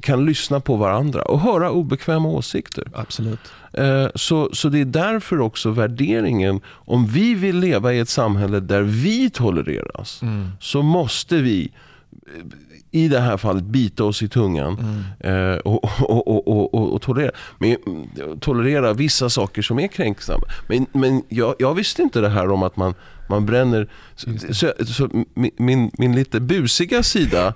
[0.00, 2.84] kan lyssna på varandra och höra obekväma åsikter.
[2.94, 3.40] Absolut.
[3.72, 8.60] Eh, så, så det är därför också värderingen, om vi vill leva i ett samhälle
[8.60, 10.20] där vi tolereras,
[10.60, 11.72] så måste vi
[12.12, 12.44] eh,
[12.90, 17.76] i det här fallet bita oss i tungan eh, och, och, och, och, tolerera, men,
[17.86, 20.44] mm, tolerera vissa saker som är kränksamma.
[20.68, 22.94] Men, men jag, jag visste inte det här om att man,
[23.28, 23.88] man bränner...
[24.14, 25.08] Så, så, så
[25.56, 27.54] min, min, lite busiga sida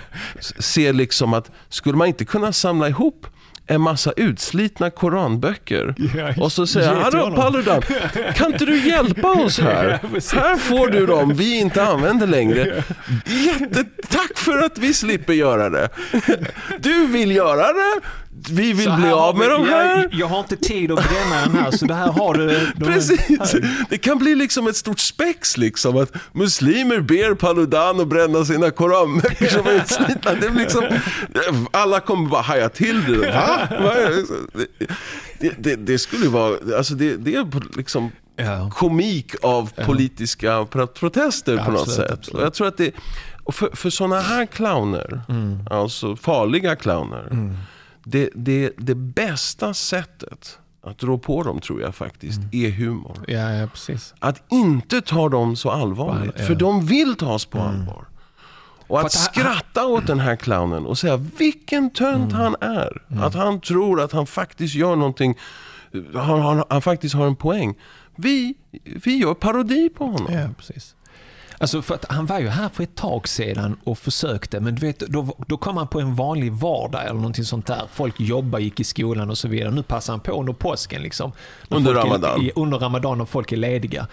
[0.58, 3.26] ser liksom att skulle man inte kunna samla ihop
[3.66, 7.82] en massa utslitna koranböcker Ja, och så säger ge jag, till hallå honom." Paludan,
[8.34, 9.88] kan inte du hjälpa oss här?
[10.40, 12.84] Här får du dem vi inte använder längre.
[13.26, 15.88] Jättetack för att vi slipper göra det.
[16.78, 18.00] Du vill göra det,
[18.50, 19.96] vi vill bli här av med vi- de här.
[19.96, 22.46] Jag, jag har inte tid att bränna den här, så det här har du.
[22.48, 22.54] de
[22.84, 23.54] här- Precis.
[23.90, 25.96] Det kan bli liksom ett stort spex liksom.
[25.96, 30.34] Att muslimer ber Paludan att bränna sina koranböcker som är utslitna.
[30.34, 30.84] Det är liksom,
[31.70, 33.18] alla kommer bara haja till det.
[33.30, 33.68] Va?
[35.38, 38.70] Det, det, det skulle vara, alltså det, det är liksom Ja.
[38.74, 42.18] komik av politiska pro- protester på något Absolut, sätt.
[42.18, 42.38] absolut.
[42.40, 42.90] Och jag tror att det,
[43.44, 45.58] och för, för sådana här clowner, Mm.
[45.70, 47.28] alltså farliga clowner,
[48.04, 52.50] det, det, det bästa sättet att rå på dem tror jag faktiskt Mm.
[52.52, 53.16] är humor.
[53.28, 54.14] Ja, ja, precis.
[54.18, 56.44] Att inte ta dem så allvarligt, Ja.
[56.44, 56.46] Mm.
[56.46, 58.04] för de vill tas på allvar.
[58.86, 62.42] Och att han- skratta åt den här clownen och säga vilken tönt Mm.
[62.44, 63.02] han är.
[63.24, 65.38] Att han tror att han faktiskt gör någonting,
[66.14, 67.74] han, han, han faktiskt har en poäng.
[68.16, 68.54] Vi,
[69.04, 70.32] vi gör parodi på honom.
[70.34, 70.94] Ja, precis.
[71.62, 74.86] Alltså för att han var ju här för ett tag sedan och försökte, men du
[74.86, 77.82] vet, då, då kom han på en vanlig vardag eller någonting sånt där.
[77.92, 79.70] Folk jobbar, gick i skolan och så vidare.
[79.70, 81.02] Nu passar han på under påsken.
[81.02, 81.32] Liksom,
[81.68, 82.46] under Ramadan.
[82.46, 84.06] Är, under Ramadan och folk är lediga.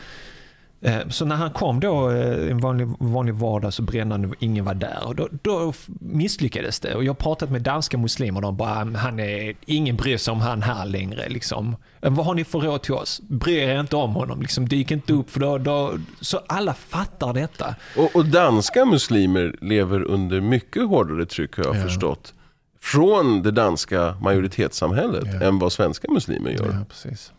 [0.82, 4.66] Eh, så när han kom då eh, en vanlig, vanlig vardag så brände han ingen
[4.66, 5.04] var där.
[5.08, 6.96] Och då, då misslyckades det.
[6.96, 10.40] Och jag har pratat med danska muslimer de bara, han är, ingen bryr sig om
[10.42, 11.30] han här längre.
[11.30, 11.76] Liksom.
[12.02, 13.22] Eh, vad har ni för råd till oss?
[13.28, 14.42] Bry er inte om honom.
[14.42, 15.30] Liksom, dyk inte upp.
[15.30, 17.76] För då, då, så alla fattar detta.
[17.98, 21.82] Och, och danska muslimer lever under mycket hårdare tryck har jag Ja.
[21.84, 22.34] förstått.
[22.82, 25.48] Från det danska majoritetssamhället Ja.
[25.48, 26.66] än vad svenska muslimer gör.
[26.66, 27.32] Ja, precis.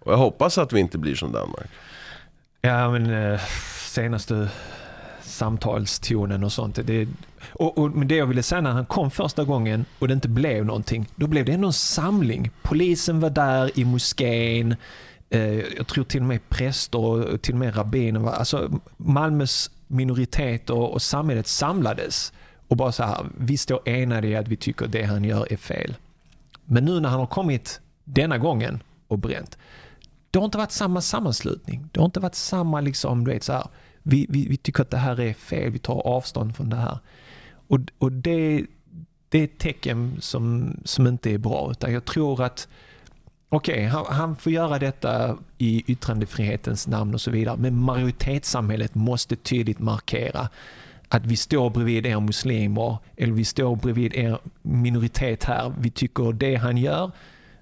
[0.00, 1.70] Och jag hoppas att vi inte blir som Danmark.
[2.62, 3.40] Ja, men eh,
[3.88, 4.48] senaste
[5.22, 6.78] samtalstonen och sånt.
[6.84, 7.08] Det,
[7.52, 10.28] och, och, men det jag ville säga när han kom första gången och det inte
[10.28, 12.50] blev någonting, då blev det ändå en samling.
[12.62, 14.76] Polisen var där i moskén,
[15.30, 18.20] eh, jag tror till och med präster och till och med rabbiner.
[18.20, 22.32] var- Alltså Malmös minoritet och, och samhället samlades
[22.68, 25.56] och bara så här, vi står enade i att vi tycker det han gör är
[25.56, 25.94] fel.
[26.64, 29.58] Men nu när han har kommit denna gången och bränt,
[30.32, 31.88] det har inte varit samma sammanslutning.
[31.92, 33.66] Det har inte varit samma, liksom, du vet, så här,
[34.02, 36.98] vi, vi, vi tycker att det här är fel, vi tar avstånd från det här.
[37.68, 38.66] Och, och det,
[39.28, 41.70] det är ett tecken som, som inte är bra.
[41.70, 42.68] Utan jag tror att,
[43.48, 47.56] okej, han, han får göra detta i yttrandefrihetens namn och så vidare.
[47.56, 50.48] Men majoritetssamhället måste tydligt markera
[51.08, 55.72] att vi står bredvid er muslimer, eller vi står bredvid er minoritet här.
[55.78, 57.10] Vi tycker det han gör,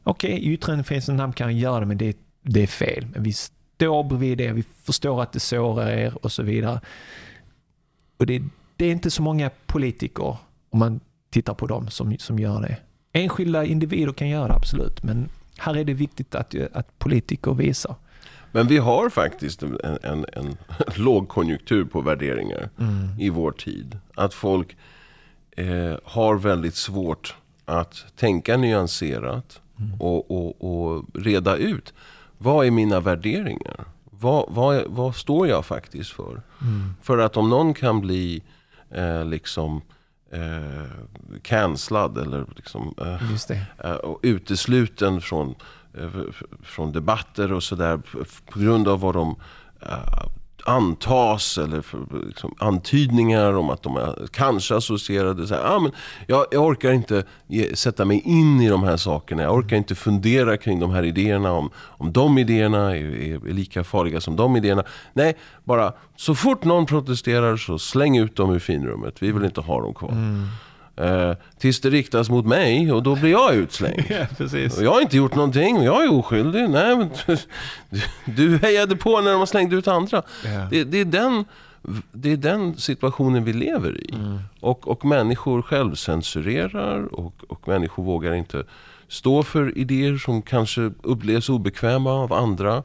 [0.03, 3.07] okej, i yttrandefrihetens namn kan han göra det, men det, är det är fel.
[3.12, 6.80] Men vi står bredvid er, vi förstår att det sårar er och så vidare.
[8.16, 8.43] Och det,
[8.76, 10.36] det är inte så många politiker,
[10.70, 12.76] om man tittar på dem, som, som gör det.
[13.12, 15.03] Enskilda individer kan göra det, absolut.
[15.03, 15.28] Men
[15.59, 17.95] här är det viktigt att, att politiker visar.
[18.53, 20.57] Men vi har faktiskt en, en, en
[20.97, 22.70] lågkonjunktur på värderingar
[23.18, 23.99] i vår tid.
[24.14, 24.76] Att folk
[25.57, 29.61] eh, har väldigt svårt att tänka nyanserat
[29.99, 31.95] och, och, och reda ut.
[32.43, 33.84] Vad är mina värderingar?
[34.11, 36.43] Vad, vad, vad står jag faktiskt för?
[37.03, 38.43] För att om någon kan bli
[38.91, 39.82] eh, liksom
[40.32, 40.91] eh,
[41.43, 43.22] cancellad eller liksom, eh,
[43.84, 45.55] eh, och utesluten från,
[45.99, 46.11] eh,
[46.62, 48.01] från debatter och sådär
[48.51, 49.36] på grund av vad de
[49.80, 50.26] eh,
[50.67, 55.47] antas eller för, liksom, antydningar om att de är kanske associerade.
[55.47, 55.93] Så här, ah, men
[56.27, 59.43] jag, jag orkar inte ge, sätta mig in i de här sakerna.
[59.43, 61.53] Jag orkar inte fundera kring de här idéerna.
[61.53, 64.85] Om, om de idéerna är, är, är lika farliga som de idéerna.
[65.13, 69.23] Nej, bara så fort någon protesterar så släng ut dem ur finrummet.
[69.23, 70.11] Vi vill inte ha dem kvar.
[70.11, 70.47] Mm.
[71.01, 74.05] Eh, tills det riktas mot mig och då blir jag utslängd.
[74.11, 74.78] Ja, precis.
[74.78, 76.70] Och jag har inte gjort någonting och jag är oskyldig.
[76.70, 77.11] Nej, men
[77.90, 80.22] du, du hejade på när de slängde ut andra.
[80.44, 80.66] Ja.
[80.70, 81.44] Det, det, är den,
[82.12, 84.14] det är den situationen vi lever i.
[84.61, 88.64] Och, och människor självcensurerar och, och människor vågar inte
[89.09, 92.82] stå för idéer som kanske upplevs obekväma av andra.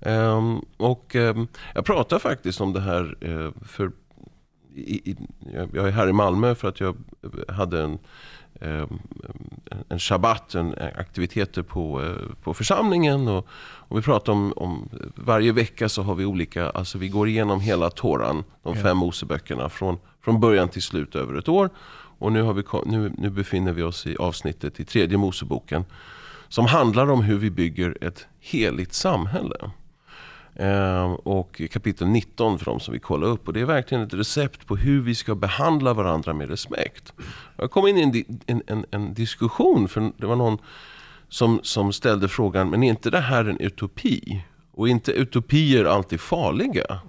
[0.00, 3.90] Ehm, och ehm, jag pratar faktiskt om det här eh, för
[4.80, 5.16] i, i,
[5.72, 6.96] jag- är här i Malmö för att jag
[7.48, 7.98] hade en,
[8.60, 8.86] eh,
[9.88, 13.28] en shabbat, en aktiviteter på, eh, på församlingen.
[13.28, 13.46] Och,
[13.88, 17.60] och vi pratar om, om, varje vecka så har vi olika, alltså vi går igenom
[17.60, 21.70] hela Toran, de fem Moseböckerna från, från början till slut över ett år.
[22.18, 25.84] Och nu, har vi, nu, nu befinner vi oss i avsnittet i tredje Moseboken
[26.48, 29.70] som handlar om hur vi bygger ett heligt samhälle.
[30.54, 33.46] Eh, och kapitel 19 för de som vill kolla upp.
[33.46, 37.12] Och det är verkligen ett recept på hur vi ska behandla varandra med respekt.
[37.56, 40.58] Jag kom in i en, en, en, en diskussion, för det var någon
[41.28, 44.44] som, som ställde frågan, men är inte det här en utopi?
[44.72, 47.00] Och är inte utopier alltid farliga?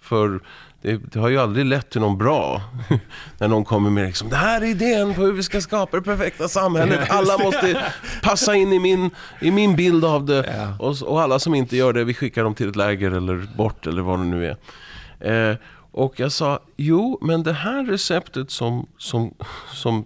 [0.00, 0.40] För
[0.82, 2.62] det, det har ju aldrig lett till någon bra.
[3.38, 6.02] När någon kommer med liksom, det här är idén på hur vi ska skapa det
[6.02, 7.10] perfekta samhället.
[7.10, 7.92] Alla måste
[8.22, 9.10] passa in i min,
[9.40, 10.54] i min bild av det.
[10.56, 10.76] Ja.
[10.86, 13.86] Och, och alla som inte gör det, vi skickar dem till ett läger eller bort
[13.86, 15.50] eller vad det nu är.
[15.50, 15.56] Eh,
[15.90, 19.34] och jag sa, jo men det här receptet som, som,
[19.72, 20.04] som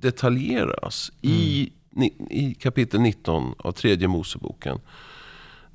[0.00, 4.78] detaljeras i, ni- i kapitel 19 av tredje Moseboken.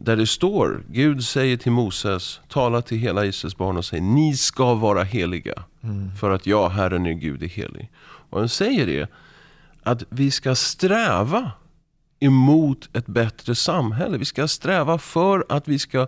[0.01, 4.37] Där det står, Gud säger till Moses, tala till hela Israels barn och säger, ni
[4.37, 5.63] ska vara heliga.
[6.19, 7.89] För att jag, Herren är Gud, är helig.
[8.01, 9.09] Och han säger det,
[9.83, 11.51] att vi ska sträva
[12.19, 14.17] emot ett bättre samhälle.
[14.17, 16.07] Vi ska sträva för att vi ska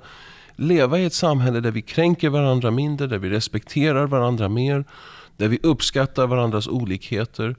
[0.55, 4.85] leva i ett samhälle där vi kränker varandra mindre, där vi respekterar varandra mer.
[5.41, 7.55] Där vi uppskattar varandras olikheter.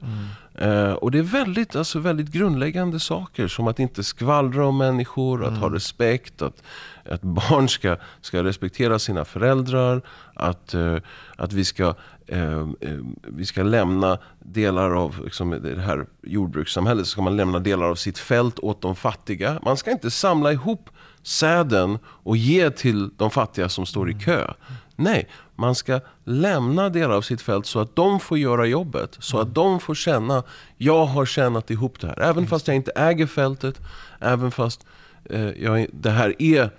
[0.55, 5.45] Eh, och det är väldigt, alltså, väldigt grundläggande saker som att inte skvallra om människor,
[5.45, 6.63] att ha respekt, att,
[7.05, 10.01] att barn ska, ska respektera sina föräldrar,
[10.33, 10.97] att, eh,
[11.37, 11.95] att vi ska
[12.27, 17.59] eh, eh, vi ska lämna delar av liksom, det här jordbrukssamhället, så ska man lämna
[17.59, 19.59] delar av sitt fält åt de fattiga.
[19.65, 20.89] Man ska inte samla ihop
[21.23, 24.53] säden och ge till de fattiga som står i kö.
[24.95, 29.17] Nej, man ska lämna delar av sitt fält så att de får göra jobbet.
[29.19, 30.43] Så att de får känna,
[30.77, 32.19] jag har tjänat ihop det här.
[32.21, 33.81] Även fast jag inte äger fältet,
[34.19, 34.85] även fast
[35.29, 36.69] eh, jag, det här är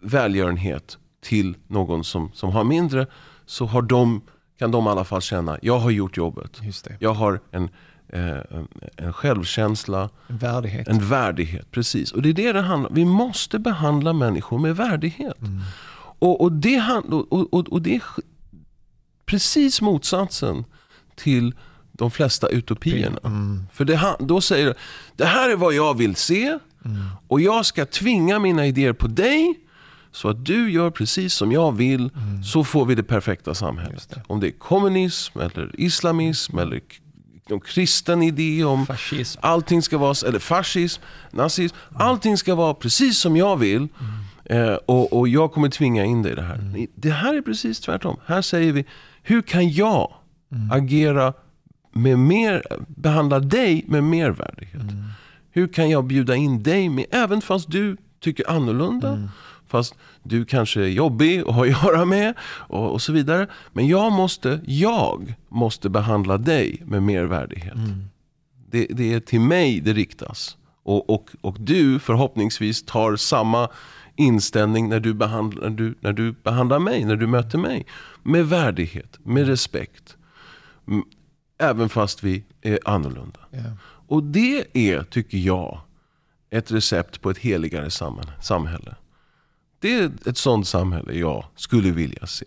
[0.00, 3.06] välgörenhet till någon som, som har mindre,
[3.46, 4.20] så har de,
[4.58, 6.58] kan de i alla fall känna, jag har gjort jobbet.
[7.00, 7.68] Jag har en,
[8.08, 8.36] eh,
[8.96, 10.88] en- självkänsla, En värdighet.
[10.88, 11.70] en värdighet.
[11.70, 12.12] Precis.
[12.12, 12.94] Och det är det det handlar om.
[12.94, 15.36] Vi måste behandla människor med värdighet.
[16.22, 18.02] Och, och, det, och, och, och, det är
[19.26, 20.64] precis motsatsen
[21.14, 21.54] till
[21.92, 23.18] de flesta utopierna.
[23.24, 23.66] Mm.
[23.72, 24.74] För det, då säger det,
[25.16, 26.58] det här är vad jag vill se
[27.28, 29.54] och jag ska tvinga mina idéer på dig
[30.12, 32.10] så att du gör precis som jag vill
[32.44, 34.08] så får vi det perfekta samhället.
[34.10, 34.22] Det.
[34.26, 36.80] Om det är kommunism eller islamism eller
[37.48, 39.40] någon kristen idé om Fascism.
[39.42, 43.88] allting ska vara, eller fascism, nazism, allting ska vara precis som jag vill.
[44.52, 46.86] Eh, och, och jag kommer tvinga in dig i det här.
[46.94, 48.16] Det här är precis tvärtom.
[48.26, 48.84] Här säger vi,
[49.22, 50.12] hur kan jag
[50.72, 51.32] agera
[51.92, 54.82] med mer, behandla dig med mer värdighet?
[55.50, 59.28] Hur kan jag bjuda in dig med, även fast du tycker annorlunda,
[59.66, 63.46] fast du kanske är jobbig att ha att göra med och, och så vidare.
[63.72, 67.76] Men jag måste, jag måste behandla dig med mer värdighet.
[68.70, 70.56] Det, det är till mig det riktas.
[70.82, 73.68] Och, och, och du förhoppningsvis tar samma
[74.22, 77.86] inställning när du, behandlar, när, du, när du behandlar mig, när du möter mig.
[78.22, 80.16] Med värdighet, med respekt.
[80.88, 81.04] Mm,
[81.62, 83.40] Även fast vi är annorlunda.
[83.50, 83.58] Ja.
[84.06, 85.80] Och det är, tycker jag,
[86.50, 87.90] ett recept på ett heligare
[88.40, 88.96] samhälle.
[89.78, 92.46] Det är ett sånt samhälle jag skulle vilja se.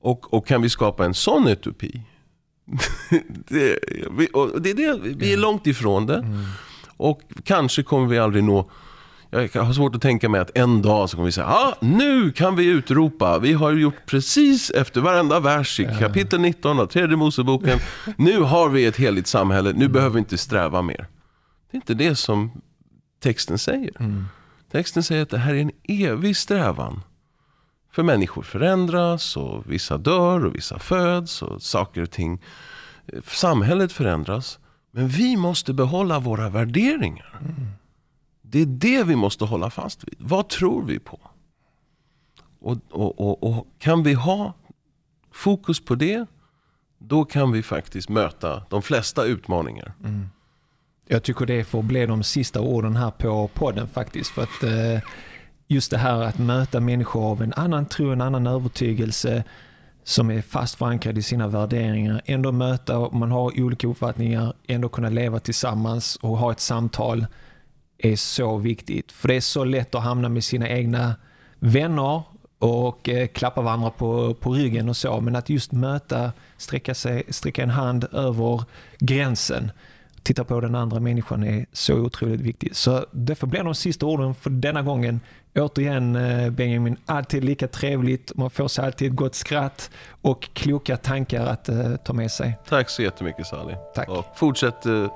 [0.00, 2.02] Och, och kan vi skapa en sån utopi?
[3.48, 3.78] det,
[4.10, 6.46] vi, och det det, vi är långt ifrån det.
[6.96, 8.70] Och kanske kommer vi aldrig nå
[9.30, 12.32] jag har svårt att tänka mig att en dag så kommer vi säga ah, nu
[12.32, 13.38] kan vi utropa.
[13.38, 17.78] Vi har gjort precis efter varenda vers i kapitel 19 av tredje Moseboken.
[18.16, 19.72] Nu har vi ett heligt samhälle.
[19.72, 21.06] Nu behöver vi inte sträva mer.
[21.70, 22.50] Det är inte det som
[23.22, 23.92] texten säger.
[24.72, 27.00] Texten säger att det här är en evig strävan.
[27.92, 32.42] För människor förändras och vissa dör och vissa föds och saker och ting.
[33.26, 34.58] Samhället förändras.
[34.92, 37.40] Men vi måste behålla våra värderingar.
[38.50, 40.16] Det är det vi måste hålla fast vid.
[40.18, 41.18] Vad tror vi på?
[42.60, 44.54] Och, och, och, och kan vi ha
[45.32, 46.26] fokus på det,
[46.98, 49.92] då kan vi faktiskt möta de flesta utmaningar.
[50.04, 50.30] Mm.
[51.06, 54.30] Jag tycker det får bli de sista orden här på podden faktiskt.
[54.30, 55.08] För att eh,
[55.66, 59.44] just det här att möta människor av en annan tro, en annan övertygelse
[60.04, 62.22] som är fast förankrad i sina värderingar.
[62.24, 67.26] Ändå möta, man har olika uppfattningar, ändå kunna leva tillsammans och ha ett samtal
[68.02, 69.12] är så viktigt.
[69.12, 71.14] För det är så lätt att hamna med sina egna
[71.58, 72.22] vänner
[72.58, 75.20] och eh, klappa varandra på, på ryggen och så.
[75.20, 78.64] Men att just möta, sträcka, sig, sträcka en hand över
[78.98, 79.70] gränsen,
[80.22, 82.76] titta på den andra människan är så otroligt viktigt.
[82.76, 85.20] Så det får bli de sista orden för denna gången.
[85.54, 88.36] Återigen eh, Benjamin, alltid lika trevligt.
[88.36, 89.90] Man får sig alltid ett gott skratt
[90.22, 92.58] och kloka tankar att eh, ta med sig.
[92.68, 93.74] Tack så jättemycket Sally.
[93.94, 94.08] Tack.
[94.08, 95.06] Och fortsätt eh,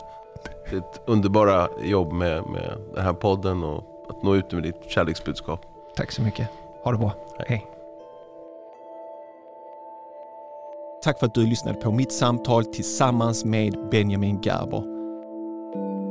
[0.71, 5.61] ditt underbara jobb med, med den här podden och att nå ut med ditt kärleksbudskap.
[5.97, 6.49] Tack så mycket.
[6.85, 7.13] Ha det bra.
[7.39, 7.67] Hej.
[11.05, 14.95] Tack för att du lyssnade på mitt samtal tillsammans med Benjamin Gerber.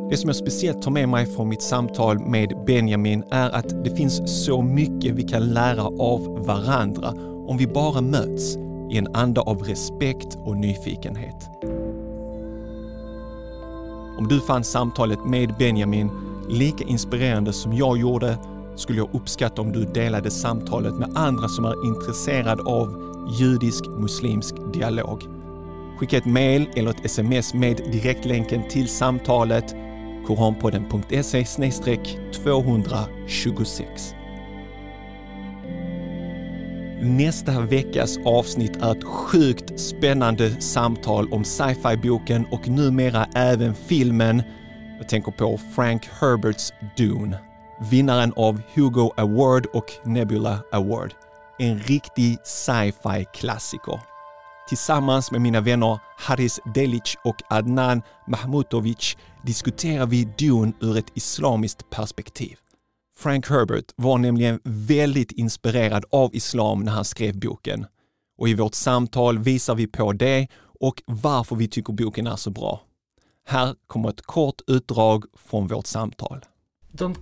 [0.10, 3.96] Det som jag speciellt tar med mig från mitt samtal med Benjamin är att det
[3.96, 7.14] finns så mycket vi kan lära av varandra
[7.48, 8.56] om vi bara möts
[8.92, 11.50] i en anda av respekt och nyfikenhet.
[14.18, 16.12] Om du fann samtalet med Benjamin
[16.50, 18.38] lika inspirerande som jag gjorde
[18.76, 25.24] skulle jag uppskatta om du delade samtalet med andra som är intresserade av judisk-muslimsk dialog.
[26.00, 29.76] Skicka ett mail eller ett sms med direktlänken till samtalet
[30.28, 31.46] koranpodden.se
[32.44, 34.14] 226.
[37.04, 44.44] Nästa veckas avsnitt är ett sjukt spännande samtal om sci-fi-boken och numera även filmen.
[44.98, 47.38] Jag tänker på Frank Herberts Dune.
[47.92, 51.14] Vinnaren av Hugo Award och Nebula Award.
[51.60, 54.00] En riktig sci-fi klassiker.
[54.70, 61.90] Tillsammans med mina vänner Haris Delic och Adnan Mahmutovic diskuterar vi Dune ur ett islamiskt
[61.90, 62.58] perspektiv.
[63.18, 67.86] Frank Herbert var nämligen väldigt inspirerad av islam när han skrev boken.
[68.38, 70.48] Och i vårt samtal visar vi på det
[70.80, 72.82] och varför vi tycker boken är så bra.
[73.46, 76.46] Här kommer ett kort utdrag från vårt samtal.
[76.92, 77.16] De,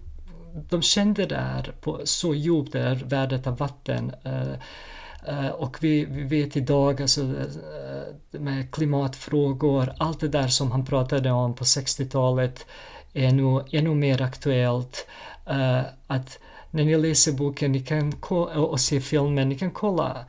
[0.69, 4.53] de kände där på så djupt där värdet av vatten eh,
[5.27, 10.85] eh, och vi, vi, vet idag alltså, eh, med klimatfrågor, allt det där som han
[10.85, 12.65] pratade om på 60-talet
[13.13, 15.07] är nu ännu mer aktuellt.
[15.51, 16.39] Eh, att
[16.71, 18.13] när ni läser boken ni kan
[18.55, 20.25] och ser filmen, ni kan kolla.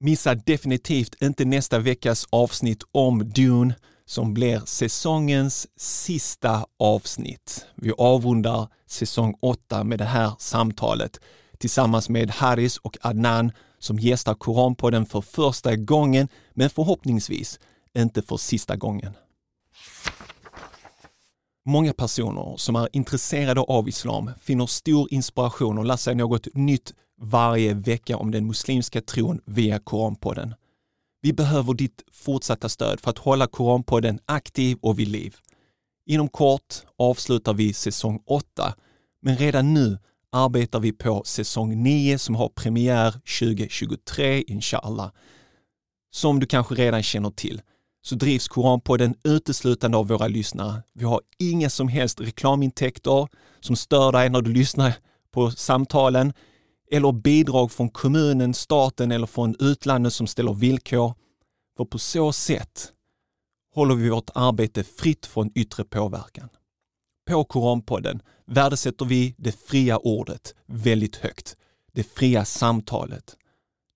[0.00, 3.74] Missa definitivt inte nästa veckas avsnitt om Dune
[4.06, 7.66] som blir säsongens sista avsnitt.
[7.74, 11.20] Vi avrundar säsong 8 med det här samtalet
[11.58, 17.60] tillsammans med Haris och Adnan som gästar Koranpodden för första gången, men förhoppningsvis
[17.98, 19.12] inte för sista gången.
[21.66, 26.94] Många personer som är intresserade av islam finner stor inspiration och lär sig något nytt
[27.20, 30.54] varje vecka om den muslimska tron via Koranpodden.
[31.22, 35.36] Vi behöver ditt fortsatta stöd för att hålla Koranpodden aktiv och vid liv.
[36.06, 38.74] Inom kort avslutar vi säsong 8,
[39.22, 39.98] men redan nu
[40.32, 45.10] arbetar vi på säsong 9 som har premiär 2023, inshallah.
[46.10, 47.62] Som du kanske redan känner till
[48.04, 50.82] så drivs Koranpodden uteslutande av våra lyssnare.
[50.92, 53.28] Vi har inga som helst reklamintäkter
[53.60, 54.92] som stör dig när du lyssnar
[55.30, 56.32] på samtalen
[56.90, 61.14] eller bidrag från kommunen, staten eller från utlandet som ställer villkor.
[61.76, 62.92] För på så sätt
[63.74, 66.48] håller vi vårt arbete fritt från yttre påverkan.
[67.28, 71.56] På Koranpodden värdesätter vi det fria ordet väldigt högt.
[71.92, 73.36] Det fria samtalet.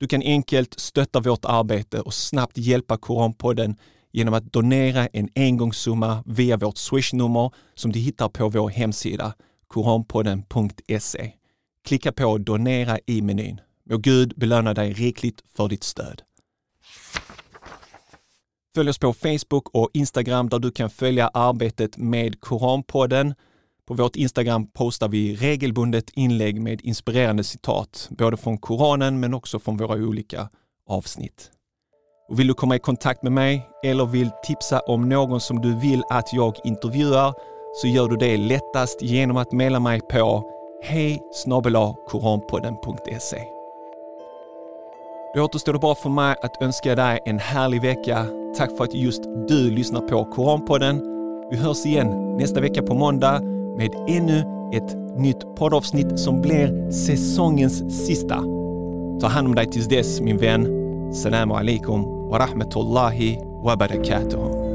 [0.00, 3.76] Du kan enkelt stötta vårt arbete och snabbt hjälpa Koranpodden
[4.12, 9.34] genom att donera en engångssumma via vårt swishnummer som du hittar på vår hemsida
[9.66, 11.32] koranpodden.se.
[11.84, 13.60] Klicka på donera i menyn.
[13.90, 16.22] Må Gud belöna dig rikligt för ditt stöd.
[18.74, 23.34] Följ oss på Facebook och Instagram där du kan följa arbetet med Koranpodden.
[23.86, 29.58] På vårt Instagram postar vi regelbundet inlägg med inspirerande citat, både från Koranen men också
[29.58, 30.48] från våra olika
[30.86, 31.50] avsnitt.
[32.28, 35.74] Och vill du komma i kontakt med mig eller vill tipsa om någon som du
[35.74, 37.34] vill att jag intervjuar
[37.74, 40.44] så gör du det lättast genom att mejla mig på
[40.82, 41.22] hej
[42.06, 43.42] koranpodden.se.
[45.34, 48.26] Då återstår det bara för mig att önska dig en härlig vecka.
[48.56, 51.02] Tack för att just du lyssnar på Koranpodden.
[51.50, 53.40] Vi hörs igen nästa vecka på måndag
[53.76, 54.38] med ännu
[54.74, 58.44] ett nytt poddavsnitt som blir säsongens sista.
[59.20, 60.74] Ta hand om dig tills dess min vän.
[61.14, 64.67] Salam alaikum ورحمة الله وبركاته.